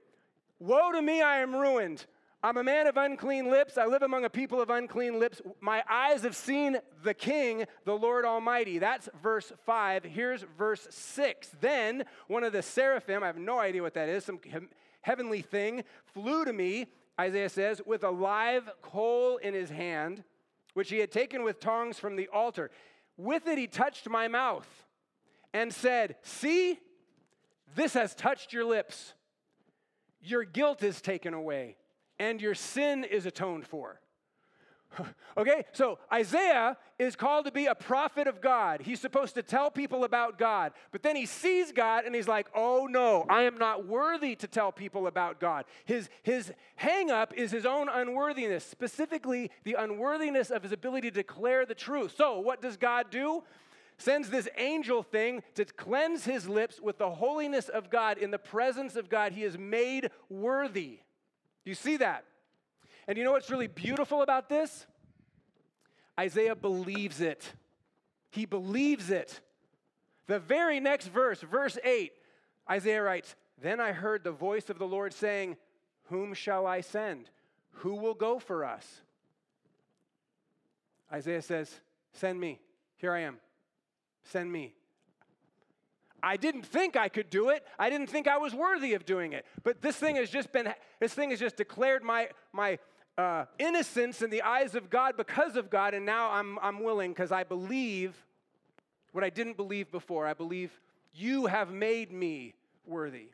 Woe 0.60 0.92
to 0.92 1.02
me, 1.02 1.24
I 1.24 1.40
am 1.40 1.56
ruined. 1.56 2.06
I'm 2.44 2.58
a 2.58 2.64
man 2.64 2.86
of 2.86 2.98
unclean 2.98 3.50
lips. 3.50 3.78
I 3.78 3.86
live 3.86 4.04
among 4.04 4.26
a 4.26 4.30
people 4.30 4.62
of 4.62 4.70
unclean 4.70 5.20
lips. 5.20 5.42
My 5.60 5.82
eyes 5.90 6.22
have 6.22 6.36
seen 6.36 6.78
the 7.04 7.16
King, 7.16 7.66
the 7.86 7.98
Lord 7.98 8.26
Almighty. 8.26 8.78
That's 8.78 9.10
verse 9.24 9.52
5. 9.66 10.04
Here's 10.04 10.44
verse 10.56 10.86
6. 10.92 11.56
Then 11.62 12.04
one 12.28 12.44
of 12.44 12.54
the 12.54 12.62
seraphim, 12.62 13.24
I 13.24 13.28
have 13.28 13.38
no 13.38 13.60
idea 13.60 13.82
what 13.82 13.96
that 13.96 14.08
is, 14.08 14.26
some 14.26 14.40
heavenly 15.02 15.42
thing, 15.42 15.84
flew 16.14 16.46
to 16.46 16.54
me, 16.54 16.88
Isaiah 17.20 17.50
says, 17.50 17.82
with 17.86 18.04
a 18.04 18.12
live 18.12 18.70
coal 18.82 19.38
in 19.38 19.54
his 19.54 19.70
hand, 19.70 20.24
which 20.76 20.90
he 20.90 21.00
had 21.00 21.12
taken 21.12 21.44
with 21.44 21.60
tongs 21.60 21.98
from 21.98 22.18
the 22.18 22.28
altar. 22.28 22.70
With 23.18 23.48
it 23.48 23.58
he 23.58 23.68
touched 23.68 24.10
my 24.10 24.28
mouth 24.28 24.68
and 25.54 25.74
said, 25.74 26.18
See, 26.24 26.80
this 27.76 27.94
has 27.94 28.16
touched 28.16 28.54
your 28.54 28.66
lips. 28.66 29.14
Your 30.22 30.44
guilt 30.44 30.84
is 30.84 31.02
taken 31.02 31.34
away, 31.34 31.76
and 32.18 32.42
your 32.42 32.56
sin 32.56 33.04
is 33.04 33.26
atoned 33.26 33.68
for. 33.68 34.00
okay, 35.38 35.66
so 35.74 36.00
Isaiah 36.12 36.78
is 37.00 37.16
called 37.16 37.46
to 37.46 37.52
be 37.52 37.66
a 37.66 37.76
prophet 37.76 38.28
of 38.28 38.42
God. 38.42 38.82
He's 38.82 39.00
supposed 39.00 39.36
to 39.36 39.44
tell 39.44 39.72
people 39.72 40.04
about 40.04 40.38
God. 40.38 40.74
But 40.92 41.04
then 41.04 41.16
he 41.16 41.26
sees 41.26 41.72
God 41.72 42.06
and 42.06 42.16
he's 42.16 42.28
like, 42.28 42.48
oh 42.56 42.88
no, 42.90 43.26
I 43.30 43.44
am 43.44 43.58
not 43.58 43.88
worthy 43.88 44.36
to 44.36 44.48
tell 44.48 44.72
people 44.72 45.08
about 45.08 45.40
God. 45.40 45.66
His, 45.86 46.10
his 46.22 46.54
hang 46.76 47.12
up 47.12 47.34
is 47.34 47.52
his 47.52 47.66
own 47.66 47.90
unworthiness, 47.90 48.66
specifically 48.66 49.52
the 49.64 49.74
unworthiness 49.74 50.52
of 50.52 50.64
his 50.64 50.72
ability 50.72 51.10
to 51.10 51.16
declare 51.16 51.66
the 51.66 51.76
truth. 51.76 52.14
So, 52.16 52.40
what 52.40 52.62
does 52.62 52.78
God 52.78 53.08
do? 53.10 53.44
Sends 54.04 54.30
this 54.30 54.50
angel 54.58 55.02
thing 55.02 55.42
to 55.56 55.66
cleanse 55.66 56.26
his 56.26 56.48
lips 56.48 56.80
with 56.82 56.98
the 56.98 57.10
holiness 57.10 57.70
of 57.70 57.90
God. 57.90 58.18
In 58.18 58.32
the 58.32 58.38
presence 58.38 58.96
of 58.96 59.10
God, 59.10 59.32
he 59.32 59.44
is 59.44 59.58
made 59.58 60.10
worthy. 60.30 61.00
You 61.64 61.74
see 61.74 61.98
that? 61.98 62.26
And 63.08 63.18
you 63.18 63.24
know 63.24 63.32
what's 63.32 63.50
really 63.50 63.68
beautiful 63.68 64.22
about 64.22 64.50
this? 64.50 64.86
Isaiah 66.20 66.56
believes 66.56 67.22
it. 67.22 67.54
He 68.30 68.46
believes 68.46 69.10
it. 69.10 69.40
The 70.28 70.40
very 70.40 70.80
next 70.80 71.08
verse, 71.08 71.42
verse 71.42 71.78
8, 71.84 72.12
Isaiah 72.70 73.04
writes, 73.04 73.36
Then 73.62 73.80
I 73.80 73.92
heard 73.92 74.24
the 74.24 74.32
voice 74.32 74.70
of 74.70 74.80
the 74.80 74.88
Lord 74.88 75.14
saying, 75.14 75.58
Whom 76.10 76.34
shall 76.34 76.68
I 76.68 76.82
send? 76.82 77.30
Who 77.78 77.96
will 77.96 78.14
go 78.14 78.40
for 78.40 78.66
us? 78.66 79.02
Isaiah 81.12 81.42
says, 81.42 81.80
Send 82.14 82.40
me. 82.40 82.60
Here 82.98 83.12
I 83.12 83.22
am. 83.22 83.38
Send 84.24 84.52
me. 84.52 84.74
I 86.22 86.38
didn't 86.38 86.66
think 86.66 86.96
I 86.96 87.10
could 87.10 87.30
do 87.30 87.50
it. 87.50 87.66
I 87.78 87.90
didn't 87.90 88.08
think 88.08 88.28
I 88.28 88.38
was 88.38 88.56
worthy 88.56 88.94
of 88.94 89.06
doing 89.06 89.34
it. 89.34 89.46
But 89.64 89.82
this 89.82 89.98
thing 89.98 90.16
has 90.16 90.30
just 90.30 90.54
been, 90.54 90.74
this 91.02 91.14
thing 91.14 91.32
has 91.32 91.40
just 91.40 91.58
declared 91.58 92.02
my, 92.02 92.30
my 92.54 92.80
uh, 93.18 93.46
innocence 93.60 94.22
in 94.22 94.30
the 94.30 94.42
eyes 94.42 94.74
of 94.74 94.90
God 94.90 95.18
because 95.18 95.58
of 95.58 95.70
God, 95.70 95.94
and 95.94 96.06
now 96.06 96.32
I'm, 96.32 96.58
I'm 96.62 96.82
willing 96.82 97.12
because 97.12 97.34
I 97.34 97.44
believe 97.44 98.16
what 99.12 99.24
I 99.24 99.30
didn't 99.30 99.58
believe 99.58 99.92
before. 99.92 100.26
I 100.26 100.34
believe 100.34 100.80
you 101.14 101.46
have 101.48 101.72
made 101.72 102.12
me 102.12 102.56
worthy. 102.86 103.28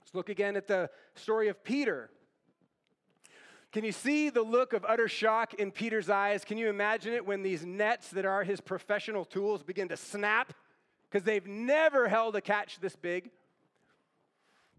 Let's 0.00 0.14
look 0.14 0.28
again 0.28 0.56
at 0.56 0.68
the 0.68 0.88
story 1.16 1.48
of 1.48 1.62
Peter. 1.64 2.10
Can 3.72 3.84
you 3.84 3.92
see 3.92 4.30
the 4.30 4.42
look 4.42 4.72
of 4.72 4.84
utter 4.86 5.08
shock 5.08 5.54
in 5.54 5.70
Peter's 5.70 6.08
eyes? 6.08 6.44
Can 6.44 6.56
you 6.56 6.68
imagine 6.68 7.12
it 7.12 7.26
when 7.26 7.42
these 7.42 7.64
nets 7.64 8.08
that 8.10 8.24
are 8.24 8.42
his 8.42 8.60
professional 8.60 9.24
tools 9.24 9.62
begin 9.62 9.88
to 9.88 9.96
snap? 9.96 10.52
Because 11.10 11.24
they've 11.24 11.46
never 11.46 12.08
held 12.08 12.36
a 12.36 12.40
catch 12.40 12.80
this 12.80 12.96
big. 12.96 13.30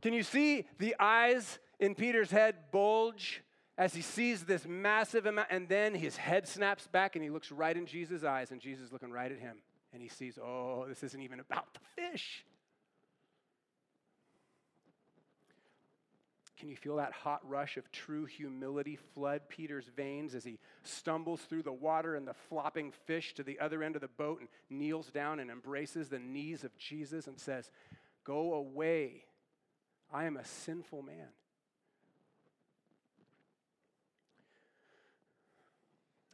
Can 0.02 0.14
you 0.14 0.24
see 0.24 0.66
the 0.80 0.96
eyes 1.00 1.60
in 1.80 1.96
Peter's 1.96 2.32
head 2.32 2.56
bulge 2.72 3.44
as 3.78 3.94
he 3.94 4.02
sees 4.02 4.44
this 4.44 4.66
massive 4.68 5.26
amount? 5.26 5.50
And 5.52 5.70
then 5.70 5.94
his 5.94 6.18
head 6.18 6.48
snaps 6.48 6.88
back 6.88 7.16
and 7.16 7.24
he 7.24 7.30
looks 7.30 7.52
right 7.52 7.76
in 7.76 7.86
Jesus' 7.86 8.24
eyes, 8.24 8.52
and 8.52 8.60
Jesus 8.60 8.88
is 8.88 8.94
looking 8.94 9.12
right 9.12 9.32
at 9.32 9.40
him. 9.40 9.58
And 9.94 10.02
he 10.02 10.10
sees, 10.10 10.38
oh, 10.38 10.86
this 10.88 11.04
isn't 11.04 11.22
even 11.22 11.40
about 11.40 11.74
the 11.74 11.80
fish. 12.02 12.44
Can 16.60 16.70
you 16.70 16.76
feel 16.76 16.96
that 16.96 17.12
hot 17.12 17.48
rush 17.48 17.78
of 17.78 17.92
true 17.92 18.26
humility 18.26 18.98
flood 19.14 19.42
Peter's 19.48 19.86
veins 19.96 20.34
as 20.34 20.44
he 20.44 20.58
stumbles 20.84 21.42
through 21.42 21.64
the 21.64 21.72
water 21.72 22.16
and 22.16 22.28
the 22.28 22.34
flopping 22.34 22.92
fish 23.06 23.36
to 23.36 23.44
the 23.44 23.60
other 23.60 23.84
end 23.84 23.96
of 23.96 24.02
the 24.02 24.08
boat 24.08 24.40
and 24.40 24.50
kneels 24.70 25.08
down 25.08 25.40
and 25.40 25.52
embraces 25.52 26.10
the 26.10 26.20
knees 26.20 26.64
of 26.64 26.76
Jesus 26.78 27.28
and 27.28 27.40
says, 27.40 27.70
Go 28.24 28.56
away. 28.56 29.24
I 30.12 30.26
am 30.26 30.38
a 30.38 30.46
sinful 30.46 31.04
man. 31.04 31.28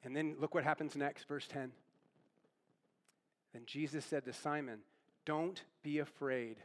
And 0.05 0.15
then 0.15 0.36
look 0.39 0.55
what 0.55 0.63
happens 0.63 0.95
next, 0.95 1.27
verse 1.27 1.47
10. 1.47 1.71
Then 3.53 3.63
Jesus 3.65 4.05
said 4.05 4.25
to 4.25 4.33
Simon, 4.33 4.79
Don't 5.25 5.62
be 5.83 5.99
afraid 5.99 6.57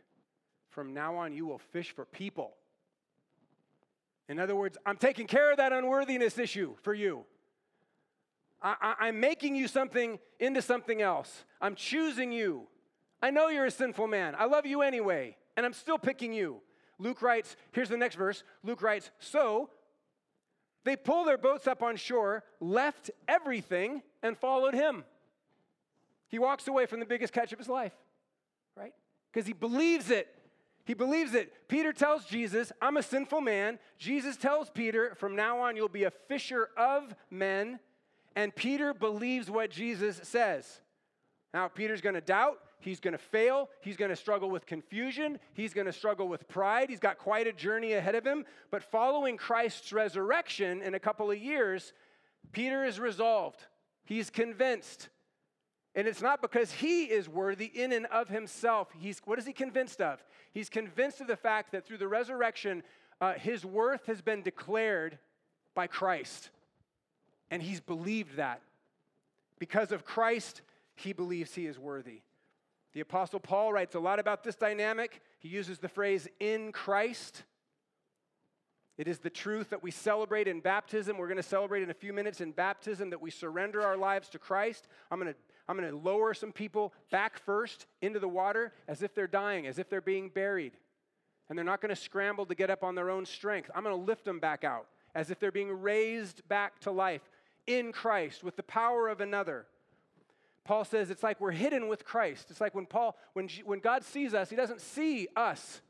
from 0.71 0.95
now 0.95 1.17
on 1.17 1.33
you 1.33 1.47
will 1.47 1.59
fish 1.59 1.91
for 1.91 2.05
people. 2.05 2.55
In 4.29 4.39
other 4.39 4.55
words, 4.55 4.77
I'm 4.85 4.97
taking 4.97 5.27
care 5.27 5.51
of 5.51 5.57
that 5.57 5.73
unworthiness 5.73 6.39
issue 6.39 6.75
for 6.83 6.93
you. 6.93 7.25
I, 8.61 9.09
am 9.09 9.21
making 9.21 9.55
you 9.55 9.69
something 9.69 10.19
into 10.41 10.61
something 10.61 11.01
else. 11.01 11.45
I'm 11.61 11.77
choosing 11.77 12.33
you. 12.33 12.67
I 13.23 13.31
know 13.31 13.49
you're 13.49 13.67
a 13.67 13.71
sinful 13.71 14.09
man. 14.09 14.35
I 14.37 14.47
love 14.47 14.67
you 14.67 14.83
anyway, 14.83 15.37
and 15.57 15.65
I'm 15.65 15.73
still 15.73 15.99
picking 15.99 16.33
you. 16.33 16.61
Luke 16.99 17.23
writes, 17.23 17.57
here's 17.73 17.89
the 17.89 17.97
next 17.97 18.17
verse. 18.17 18.43
Luke 18.65 18.83
writes, 18.83 19.11
So 19.21 19.71
they 20.85 20.97
pulled 20.97 21.29
their 21.29 21.39
boats 21.39 21.67
up 21.67 21.83
on 21.83 21.97
shore, 21.97 22.43
left 22.61 23.11
everything, 23.29 24.03
and 24.23 24.37
followed 24.37 24.75
him. 24.75 25.05
He 26.29 26.39
walks 26.39 26.67
away 26.67 26.87
from 26.87 27.01
the 27.01 27.07
biggest 27.07 27.33
catch 27.33 27.53
of 27.53 27.59
his 27.59 27.69
life, 27.69 27.93
right? 28.77 28.93
Because 29.33 29.47
he 29.47 29.53
believes 29.53 30.11
it. 30.11 30.29
He 30.89 30.95
believes 30.95 31.35
it. 31.35 31.53
Peter 31.69 31.93
tells 31.93 32.25
Jesus, 32.25 32.73
I'm 32.81 32.97
a 32.97 33.03
sinful 33.03 33.43
man. 33.43 33.79
Jesus 33.99 34.39
tells 34.39 34.71
Peter, 34.71 35.15
from 35.17 35.37
now 35.37 35.61
on, 35.61 35.77
you'll 35.77 35.91
be 35.91 36.05
a 36.05 36.11
fisher 36.11 36.71
of 36.79 37.15
men. 37.31 37.79
And 38.35 38.57
Peter 38.57 38.95
believes 38.95 39.51
what 39.51 39.71
Jesus 39.71 40.19
says. 40.23 40.81
Now, 41.53 41.69
Peter's 41.69 42.01
going 42.01 42.15
to 42.15 42.23
doubt. 42.23 42.61
He's 42.81 43.01
going 43.01 43.13
to 43.13 43.19
fail. 43.19 43.69
He's 43.83 43.99
going 43.99 44.09
to 44.09 44.17
struggle 44.17 44.49
with 44.49 44.65
confusion. 44.65 45.39
He's 45.53 45.75
going 45.75 45.89
to 45.89 45.93
struggle 45.93 46.27
with 46.27 46.49
pride. 46.49 46.89
He's 46.89 47.01
got 47.01 47.19
quite 47.19 47.47
a 47.47 47.53
journey 47.53 47.93
ahead 47.93 48.15
of 48.15 48.27
him. 48.27 48.47
But 48.71 48.83
following 48.83 49.37
Christ's 49.37 49.93
resurrection 49.93 50.81
in 50.81 50.95
a 50.95 50.99
couple 50.99 51.31
of 51.31 51.37
years, 51.37 51.93
Peter 52.51 52.87
is 52.87 52.99
resolved. 52.99 53.61
He's 54.07 54.31
convinced. 54.31 55.11
And 55.99 56.07
it's 56.07 56.23
not 56.23 56.41
because 56.41 56.71
he 56.71 57.07
is 57.07 57.29
worthy 57.29 57.65
in 57.65 57.91
and 57.91 58.07
of 58.07 58.29
himself. 58.29 58.87
He's, 58.97 59.21
what 59.25 59.37
is 59.37 59.47
he 59.47 59.53
convinced 59.53 60.01
of? 60.01 60.23
He's 60.53 60.69
convinced 60.69 61.21
of 61.21 61.27
the 61.27 61.35
fact 61.35 61.73
that 61.73 61.85
through 61.85 61.99
the 61.99 62.07
resurrection, 62.07 62.85
uh, 63.21 63.33
his 63.33 63.65
worth 63.65 64.07
has 64.07 64.23
been 64.23 64.43
declared 64.43 65.19
by 65.75 65.89
Christ. 65.89 66.51
And 67.51 67.61
he's 67.61 67.81
believed 67.81 68.37
that. 68.37 68.63
Because 69.59 69.91
of 69.91 70.05
Christ, 70.05 70.63
he 70.95 71.13
believes 71.13 71.57
he 71.57 71.67
is 71.67 71.81
worthy. 71.81 72.21
The 72.93 73.01
Apostle 73.01 73.41
Paul 73.41 73.73
writes 73.73 73.97
a 73.97 74.01
lot 74.01 74.21
about 74.21 74.45
this 74.45 74.55
dynamic. 74.55 75.21
He 75.41 75.49
uses 75.49 75.81
the 75.81 75.89
phrase 75.89 76.29
in 76.39 76.71
Christ. 76.71 77.43
It 78.99 79.09
is 79.09 79.19
the 79.19 79.31
truth 79.31 79.71
that 79.71 79.83
we 79.83 79.91
celebrate 79.91 80.47
in 80.47 80.61
baptism. 80.61 81.19
We're 81.19 81.27
going 81.27 81.39
to 81.39 81.43
celebrate 81.43 81.83
in 81.83 81.91
a 81.91 81.95
few 81.95 82.13
minutes 82.13 82.41
in 82.41 82.53
baptism 82.53 83.11
that 83.11 83.21
we 83.21 83.33
surrender 83.33 83.83
our 83.83 83.97
lives 83.97 84.29
to 84.29 84.39
Christ. 84.39 84.87
I'm 85.11 85.21
going 85.21 85.33
to 85.33 85.39
I'm 85.69 85.77
going 85.77 85.91
to 85.91 85.97
lower 85.97 86.33
some 86.33 86.53
people 86.53 86.95
back 87.11 87.39
first 87.39 87.87
into 88.01 88.19
the 88.19 88.29
water 88.29 88.73
as 88.87 89.03
if 89.03 89.15
they're 89.15 89.27
dying, 89.27 89.67
as 89.67 89.79
if 89.79 89.91
they're 89.91 90.01
being 90.01 90.31
buried. 90.31 90.73
And 91.49 91.59
they're 91.59 91.65
not 91.65 91.81
going 91.81 91.95
to 91.95 92.01
scramble 92.01 92.47
to 92.47 92.55
get 92.55 92.71
up 92.71 92.83
on 92.83 92.95
their 92.95 93.11
own 93.11 93.27
strength. 93.27 93.71
I'm 93.75 93.83
going 93.83 93.95
to 93.95 94.03
lift 94.03 94.25
them 94.25 94.41
back 94.41 94.65
out 94.65 94.87
as 95.15 95.31
if 95.31 95.39
they're 95.39 95.53
being 95.53 95.73
raised 95.73 96.47
back 96.49 96.81
to 96.81 96.91
life 96.91 97.23
in 97.67 97.93
Christ 97.93 98.43
with 98.43 98.57
the 98.57 98.63
power 98.63 99.09
of 99.09 99.21
another. 99.21 99.67
Paul 100.65 100.85
says 100.85 101.11
it's 101.11 101.23
like 101.23 101.41
we're 101.41 101.51
hidden 101.51 101.89
with 101.89 102.05
Christ. 102.05 102.51
It's 102.51 102.61
like 102.61 102.75
when 102.75 102.87
Paul, 102.87 103.17
when, 103.33 103.49
when 103.65 103.81
God 103.81 104.05
sees 104.05 104.35
us, 104.35 104.51
he 104.51 104.57
doesn't 104.57 104.81
see 104.81 105.29
us. 105.35 105.81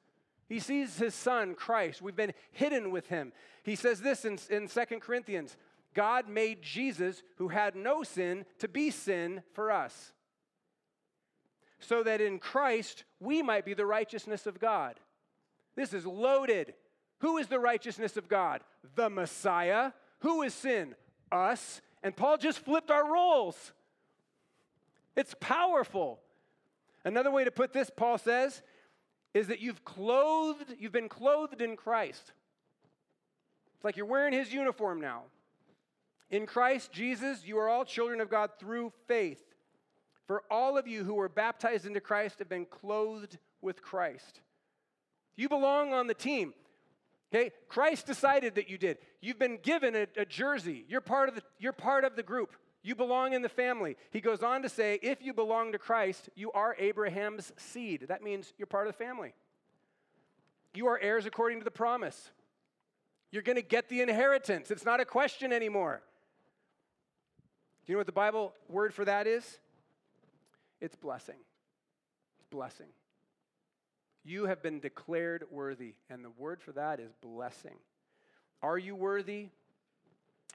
He 0.49 0.61
sees 0.61 0.97
his 0.97 1.15
son, 1.15 1.55
Christ. 1.55 2.01
We've 2.01 2.17
been 2.17 2.33
hidden 2.53 2.91
with 2.91 3.09
him. 3.09 3.33
He 3.65 3.77
says 3.77 4.01
this 4.01 4.25
in, 4.25 4.39
in 4.51 4.67
2 4.69 4.85
Corinthians 5.01 5.57
God 5.99 6.29
made 6.29 6.63
Jesus, 6.63 7.25
who 7.39 7.49
had 7.49 7.75
no 7.75 8.05
sin, 8.05 8.45
to 8.61 8.69
be 8.69 8.93
sin 8.93 9.43
for 9.53 9.73
us, 9.73 10.13
so 11.81 12.05
that 12.05 12.21
in 12.21 12.39
Christ 12.39 13.03
we 13.19 13.43
might 13.43 13.65
be 13.65 13.75
the 13.75 13.85
righteousness 13.85 14.47
of 14.47 14.61
God. 14.61 15.01
This 15.75 15.93
is 15.93 16.07
loaded. 16.07 16.75
Who 17.19 17.37
is 17.39 17.49
the 17.49 17.59
righteousness 17.59 18.17
of 18.17 18.29
God? 18.29 18.61
The 18.95 19.11
Messiah. 19.11 19.91
Who 20.21 20.43
is 20.43 20.55
sin? 20.55 20.95
Us. 21.33 21.81
And 22.05 22.15
Paul 22.15 22.39
just 22.39 22.61
flipped 22.61 22.93
our 22.93 23.13
roles. 23.13 23.73
It's 25.17 25.35
powerful. 25.41 26.21
Another 27.05 27.33
way 27.33 27.43
to 27.43 27.51
put 27.51 27.73
this, 27.73 27.91
Paul 27.91 28.19
says, 28.19 28.63
is 29.35 29.49
that 29.49 29.59
you've 29.59 29.85
clothed, 29.85 30.77
you've 30.79 30.93
been 30.93 31.09
clothed 31.09 31.61
in 31.61 31.75
Christ. 31.75 32.31
It's 33.75 33.85
like 33.85 33.97
you're 33.97 34.07
wearing 34.07 34.33
his 34.33 34.53
uniform 34.53 35.01
now. 35.01 35.25
In 36.31 36.47
Christ 36.47 36.93
Jesus, 36.93 37.45
you 37.45 37.59
are 37.59 37.69
all 37.69 37.85
children 37.85 38.21
of 38.21 38.29
God 38.29 38.51
through 38.59 38.93
faith. 39.07 39.43
For 40.27 40.43
all 40.51 40.77
of 40.77 40.87
you 40.87 41.05
who 41.05 41.15
were 41.15 41.29
baptized 41.29 41.87
into 41.87 42.01
Christ 42.01 42.39
have 42.39 42.49
been 42.49 42.67
clothed 42.67 43.39
with 43.63 43.83
Christ. 43.83 44.41
You 45.37 45.49
belong 45.49 45.95
on 45.95 46.07
the 46.07 46.15
team. 46.15 46.53
Okay? 47.33 47.53
Christ 47.69 48.07
decided 48.07 48.57
that 48.57 48.69
you 48.69 48.77
did. 48.77 48.99
You've 49.21 49.39
been 49.39 49.59
given 49.63 49.95
a, 49.95 50.07
a 50.17 50.27
jersey. 50.27 50.85
You're 50.89 51.01
part 51.01 51.29
of 51.29 51.35
the 51.35 51.43
you're 51.59 51.73
part 51.73 52.05
of 52.05 52.17
the 52.17 52.23
group. 52.23 52.57
You 52.83 52.95
belong 52.95 53.33
in 53.33 53.43
the 53.43 53.49
family. 53.49 53.97
He 54.11 54.21
goes 54.21 54.43
on 54.43 54.63
to 54.63 54.69
say, 54.69 54.99
if 55.03 55.23
you 55.23 55.35
belong 55.35 55.73
to 55.73 55.79
Christ, 55.79 56.29
you 56.35 56.53
are 56.53 56.77
Abraham's 56.79 57.53
seed. 57.57 58.07
That 58.09 58.23
means 58.23 58.53
you're 58.57 58.67
part 58.67 58.87
of 58.87 58.93
the 58.93 59.05
family. 59.05 59.35
You 60.75 60.87
are 60.87 60.99
heirs 60.99 61.27
according 61.27 61.59
to 61.59 61.65
the 61.65 61.71
promise. 61.71 62.31
You're 63.31 63.43
going 63.43 63.57
to 63.57 63.63
get 63.63 63.89
the 63.89 64.01
inheritance. 64.01 64.71
It's 64.71 64.85
not 64.85 65.01
a 65.01 65.05
question 65.05 65.53
anymore. 65.53 66.03
You 67.89 67.95
know 67.95 68.01
what 68.01 68.07
the 68.07 68.13
Bible 68.13 68.53
word 68.69 68.93
for 68.93 69.07
that 69.07 69.27
is? 69.27 69.59
It's 70.79 70.95
blessing. 70.95 71.39
It's 72.39 72.47
blessing. 72.51 72.89
You 74.25 74.45
have 74.45 74.63
been 74.63 74.79
declared 74.79 75.45
worthy, 75.51 75.95
and 76.11 76.23
the 76.23 76.31
word 76.31 76.61
for 76.61 76.73
that 76.73 77.01
is 77.01 77.11
blessing. 77.23 77.77
Are 78.63 78.77
you 78.77 78.95
worthy? 78.95 79.49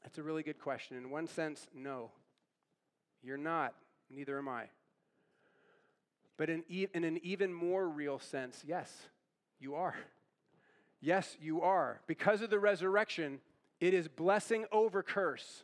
That's 0.03 0.19
a 0.19 0.23
really 0.23 0.43
good 0.43 0.59
question. 0.59 0.95
In 0.95 1.09
one 1.09 1.27
sense, 1.27 1.67
no. 1.73 2.11
You're 3.23 3.35
not. 3.35 3.73
Neither 4.11 4.37
am 4.37 4.47
I. 4.47 4.65
But 6.37 6.51
in, 6.51 6.63
e- 6.69 6.87
in 6.93 7.03
an 7.03 7.19
even 7.23 7.51
more 7.51 7.89
real 7.89 8.19
sense, 8.19 8.63
yes, 8.67 8.91
you 9.59 9.73
are. 9.73 9.95
Yes, 11.01 11.35
you 11.41 11.61
are. 11.61 11.99
Because 12.05 12.41
of 12.41 12.51
the 12.51 12.59
resurrection, 12.59 13.39
it 13.79 13.95
is 13.95 14.07
blessing 14.07 14.65
over 14.71 15.01
curse. 15.01 15.63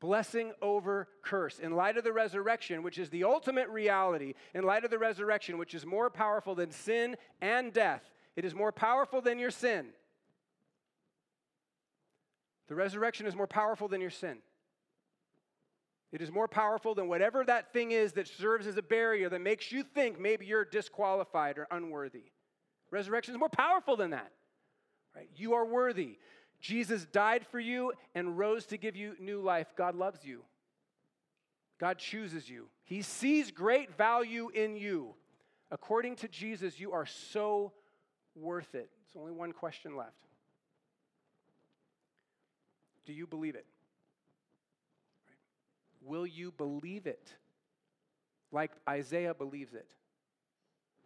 Blessing 0.00 0.52
over 0.60 1.08
curse. 1.22 1.58
In 1.58 1.74
light 1.74 1.96
of 1.96 2.04
the 2.04 2.12
resurrection, 2.12 2.82
which 2.82 2.98
is 2.98 3.08
the 3.08 3.24
ultimate 3.24 3.68
reality, 3.68 4.34
in 4.54 4.64
light 4.64 4.84
of 4.84 4.90
the 4.90 4.98
resurrection, 4.98 5.56
which 5.56 5.74
is 5.74 5.86
more 5.86 6.10
powerful 6.10 6.54
than 6.54 6.70
sin 6.70 7.16
and 7.40 7.72
death, 7.72 8.02
it 8.36 8.44
is 8.44 8.54
more 8.54 8.72
powerful 8.72 9.22
than 9.22 9.38
your 9.38 9.50
sin. 9.50 9.86
The 12.68 12.74
resurrection 12.74 13.26
is 13.26 13.34
more 13.34 13.46
powerful 13.46 13.88
than 13.88 14.00
your 14.00 14.10
sin. 14.10 14.38
It 16.12 16.20
is 16.20 16.30
more 16.30 16.48
powerful 16.48 16.94
than 16.94 17.08
whatever 17.08 17.44
that 17.44 17.72
thing 17.72 17.92
is 17.92 18.12
that 18.12 18.28
serves 18.28 18.66
as 18.66 18.76
a 18.76 18.82
barrier 18.82 19.28
that 19.28 19.40
makes 19.40 19.72
you 19.72 19.82
think 19.82 20.20
maybe 20.20 20.46
you're 20.46 20.64
disqualified 20.64 21.58
or 21.58 21.66
unworthy. 21.70 22.24
Resurrection 22.90 23.34
is 23.34 23.40
more 23.40 23.48
powerful 23.48 23.96
than 23.96 24.10
that. 24.10 24.30
Right? 25.14 25.28
You 25.36 25.54
are 25.54 25.64
worthy. 25.64 26.18
Jesus 26.60 27.04
died 27.06 27.46
for 27.46 27.60
you 27.60 27.92
and 28.14 28.38
rose 28.38 28.66
to 28.66 28.76
give 28.76 28.96
you 28.96 29.14
new 29.20 29.40
life. 29.40 29.68
God 29.76 29.94
loves 29.94 30.24
you. 30.24 30.42
God 31.78 31.98
chooses 31.98 32.48
you. 32.48 32.66
He 32.84 33.02
sees 33.02 33.50
great 33.50 33.96
value 33.96 34.48
in 34.54 34.76
you. 34.76 35.14
According 35.70 36.16
to 36.16 36.28
Jesus, 36.28 36.80
you 36.80 36.92
are 36.92 37.06
so 37.06 37.72
worth 38.34 38.74
it. 38.74 38.88
It's 39.06 39.16
only 39.16 39.32
one 39.32 39.52
question 39.52 39.96
left. 39.96 40.12
Do 43.04 43.12
you 43.12 43.26
believe 43.26 43.54
it? 43.54 43.66
Will 46.02 46.26
you 46.26 46.52
believe 46.52 47.06
it? 47.06 47.32
Like 48.52 48.70
Isaiah 48.88 49.34
believes 49.34 49.74
it, 49.74 49.90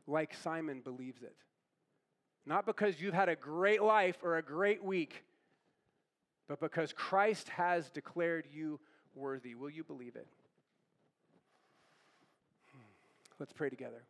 like 0.06 0.34
Simon 0.42 0.82
believes 0.82 1.22
it. 1.22 1.34
Not 2.46 2.66
because 2.66 3.00
you've 3.00 3.14
had 3.14 3.28
a 3.28 3.36
great 3.36 3.82
life 3.82 4.18
or 4.22 4.36
a 4.36 4.42
great 4.42 4.84
week, 4.84 5.24
but 6.50 6.58
because 6.58 6.92
Christ 6.92 7.48
has 7.50 7.90
declared 7.90 8.44
you 8.52 8.80
worthy. 9.14 9.54
Will 9.54 9.70
you 9.70 9.84
believe 9.84 10.16
it? 10.16 10.26
Let's 13.38 13.52
pray 13.52 13.70
together. 13.70 14.02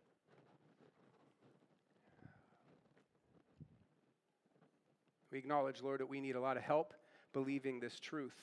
We 5.31 5.39
acknowledge, 5.39 5.83
Lord, 5.83 6.01
that 6.01 6.09
we 6.09 6.19
need 6.19 6.35
a 6.35 6.41
lot 6.41 6.57
of 6.57 6.63
help 6.63 6.95
believing 7.35 7.79
this 7.79 8.01
truth. 8.01 8.35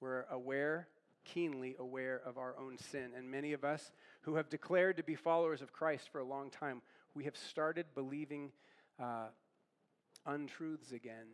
We're 0.00 0.24
aware, 0.30 0.88
keenly 1.24 1.76
aware 1.78 2.22
of 2.24 2.38
our 2.38 2.56
own 2.58 2.78
sin. 2.78 3.10
And 3.14 3.30
many 3.30 3.52
of 3.52 3.62
us 3.62 3.92
who 4.22 4.36
have 4.36 4.48
declared 4.48 4.96
to 4.96 5.02
be 5.02 5.16
followers 5.16 5.60
of 5.60 5.70
Christ 5.70 6.08
for 6.10 6.18
a 6.18 6.24
long 6.24 6.48
time, 6.48 6.80
we 7.14 7.24
have 7.24 7.36
started 7.36 7.84
believing 7.94 8.52
uh, 8.98 9.26
untruths 10.24 10.92
again. 10.92 11.26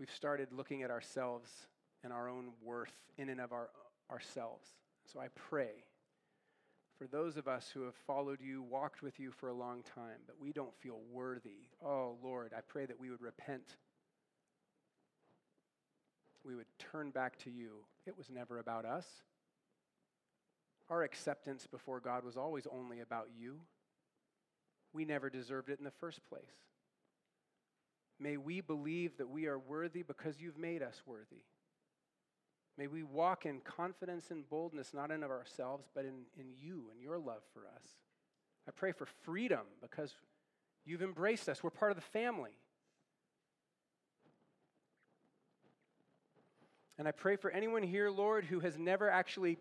We've 0.00 0.10
started 0.10 0.48
looking 0.50 0.82
at 0.82 0.90
ourselves 0.90 1.52
and 2.02 2.10
our 2.10 2.26
own 2.26 2.52
worth 2.62 2.94
in 3.18 3.28
and 3.28 3.38
of 3.38 3.52
our, 3.52 3.68
ourselves. 4.10 4.66
So 5.12 5.20
I 5.20 5.28
pray 5.34 5.84
for 6.96 7.06
those 7.06 7.36
of 7.36 7.46
us 7.46 7.70
who 7.72 7.82
have 7.82 7.94
followed 8.06 8.40
you, 8.40 8.62
walked 8.62 9.02
with 9.02 9.20
you 9.20 9.30
for 9.30 9.50
a 9.50 9.54
long 9.54 9.82
time, 9.94 10.20
but 10.26 10.36
we 10.40 10.52
don't 10.52 10.74
feel 10.74 11.00
worthy. 11.12 11.68
Oh, 11.84 12.16
Lord, 12.22 12.52
I 12.56 12.62
pray 12.66 12.86
that 12.86 12.98
we 12.98 13.10
would 13.10 13.20
repent. 13.20 13.76
We 16.44 16.54
would 16.56 16.66
turn 16.78 17.10
back 17.10 17.38
to 17.40 17.50
you. 17.50 17.84
It 18.06 18.16
was 18.16 18.30
never 18.30 18.58
about 18.58 18.86
us. 18.86 19.06
Our 20.88 21.02
acceptance 21.02 21.66
before 21.66 22.00
God 22.00 22.24
was 22.24 22.38
always 22.38 22.66
only 22.72 23.00
about 23.00 23.28
you. 23.38 23.60
We 24.94 25.04
never 25.04 25.28
deserved 25.28 25.68
it 25.68 25.78
in 25.78 25.84
the 25.84 25.90
first 25.90 26.20
place. 26.26 26.69
May 28.20 28.36
we 28.36 28.60
believe 28.60 29.16
that 29.16 29.30
we 29.30 29.46
are 29.46 29.58
worthy 29.58 30.02
because 30.02 30.38
you've 30.38 30.58
made 30.58 30.82
us 30.82 31.00
worthy. 31.06 31.42
May 32.76 32.86
we 32.86 33.02
walk 33.02 33.46
in 33.46 33.60
confidence 33.60 34.30
and 34.30 34.48
boldness, 34.48 34.92
not 34.92 35.10
in 35.10 35.22
of 35.22 35.30
ourselves, 35.30 35.88
but 35.94 36.04
in, 36.04 36.22
in 36.38 36.46
you 36.62 36.84
and 36.92 37.02
your 37.02 37.18
love 37.18 37.42
for 37.52 37.60
us. 37.60 37.88
I 38.68 38.72
pray 38.72 38.92
for 38.92 39.06
freedom 39.24 39.66
because 39.80 40.14
you've 40.84 41.02
embraced 41.02 41.48
us. 41.48 41.62
We're 41.62 41.70
part 41.70 41.92
of 41.92 41.96
the 41.96 42.02
family. 42.02 42.52
And 46.98 47.08
I 47.08 47.12
pray 47.12 47.36
for 47.36 47.50
anyone 47.50 47.82
here, 47.82 48.10
Lord, 48.10 48.44
who 48.44 48.60
has 48.60 48.78
never 48.78 49.08
actually 49.08 49.58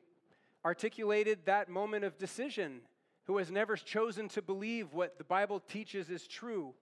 articulated 0.65 1.39
that 1.45 1.69
moment 1.69 2.03
of 2.03 2.17
decision, 2.17 2.81
who 3.23 3.37
has 3.37 3.49
never 3.49 3.77
chosen 3.77 4.27
to 4.29 4.41
believe 4.41 4.93
what 4.93 5.17
the 5.17 5.23
Bible 5.23 5.61
teaches 5.61 6.09
is 6.09 6.27
true. 6.27 6.73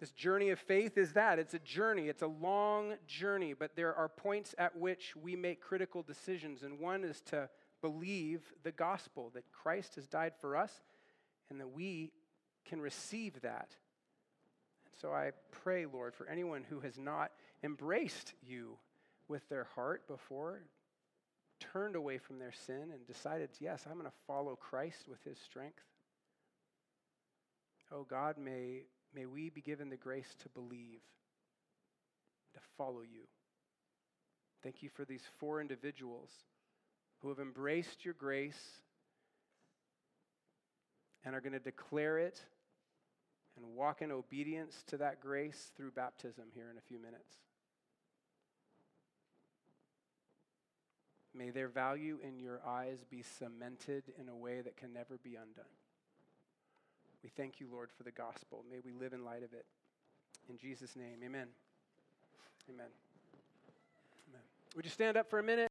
This 0.00 0.10
journey 0.10 0.50
of 0.50 0.58
faith 0.58 0.98
is 0.98 1.12
that 1.12 1.38
it's 1.38 1.54
a 1.54 1.58
journey, 1.60 2.08
it's 2.08 2.22
a 2.22 2.26
long 2.26 2.94
journey, 3.06 3.54
but 3.54 3.76
there 3.76 3.94
are 3.94 4.08
points 4.08 4.54
at 4.58 4.76
which 4.76 5.14
we 5.16 5.36
make 5.36 5.60
critical 5.60 6.02
decisions. 6.02 6.62
And 6.62 6.80
one 6.80 7.04
is 7.04 7.20
to 7.26 7.48
believe 7.80 8.42
the 8.64 8.72
gospel 8.72 9.30
that 9.34 9.44
Christ 9.52 9.94
has 9.94 10.06
died 10.06 10.32
for 10.40 10.56
us 10.56 10.72
and 11.48 11.60
that 11.60 11.70
we 11.72 12.12
can 12.64 12.80
receive 12.80 13.40
that. 13.42 13.76
And 14.86 14.94
so 15.00 15.12
I 15.12 15.30
pray, 15.50 15.86
Lord, 15.86 16.14
for 16.14 16.26
anyone 16.28 16.64
who 16.68 16.80
has 16.80 16.98
not 16.98 17.30
embraced 17.62 18.34
you 18.42 18.78
with 19.28 19.48
their 19.48 19.68
heart 19.74 20.06
before, 20.08 20.62
turned 21.60 21.96
away 21.96 22.18
from 22.18 22.38
their 22.38 22.52
sin, 22.52 22.90
and 22.92 23.06
decided, 23.06 23.50
yes, 23.60 23.86
I'm 23.86 23.98
going 23.98 24.06
to 24.06 24.12
follow 24.26 24.56
Christ 24.56 25.08
with 25.08 25.22
his 25.24 25.38
strength. 25.38 25.84
Oh 27.92 28.04
God, 28.04 28.38
may 28.38 28.82
May 29.14 29.26
we 29.26 29.48
be 29.48 29.60
given 29.60 29.90
the 29.90 29.96
grace 29.96 30.34
to 30.42 30.48
believe, 30.48 31.00
to 32.54 32.60
follow 32.76 33.02
you. 33.02 33.22
Thank 34.62 34.82
you 34.82 34.88
for 34.88 35.04
these 35.04 35.22
four 35.38 35.60
individuals 35.60 36.30
who 37.20 37.28
have 37.28 37.38
embraced 37.38 38.04
your 38.04 38.14
grace 38.14 38.80
and 41.24 41.34
are 41.34 41.40
going 41.40 41.52
to 41.52 41.58
declare 41.58 42.18
it 42.18 42.40
and 43.56 43.76
walk 43.76 44.02
in 44.02 44.10
obedience 44.10 44.82
to 44.88 44.96
that 44.96 45.20
grace 45.20 45.70
through 45.76 45.92
baptism 45.92 46.44
here 46.52 46.70
in 46.70 46.76
a 46.76 46.80
few 46.80 46.98
minutes. 46.98 47.32
May 51.36 51.50
their 51.50 51.68
value 51.68 52.18
in 52.22 52.38
your 52.38 52.60
eyes 52.66 53.04
be 53.10 53.22
cemented 53.22 54.04
in 54.20 54.28
a 54.28 54.36
way 54.36 54.60
that 54.60 54.76
can 54.76 54.92
never 54.92 55.18
be 55.22 55.34
undone. 55.34 55.64
We 57.24 57.30
thank 57.30 57.58
you, 57.58 57.66
Lord, 57.72 57.88
for 57.96 58.02
the 58.02 58.10
gospel. 58.10 58.62
May 58.70 58.80
we 58.84 58.92
live 58.92 59.14
in 59.14 59.24
light 59.24 59.42
of 59.42 59.54
it. 59.54 59.64
In 60.50 60.58
Jesus' 60.58 60.94
name, 60.94 61.24
amen. 61.24 61.48
Amen. 62.68 62.86
Amen. 64.28 64.42
Would 64.76 64.84
you 64.84 64.90
stand 64.90 65.16
up 65.16 65.30
for 65.30 65.38
a 65.38 65.42
minute? 65.42 65.62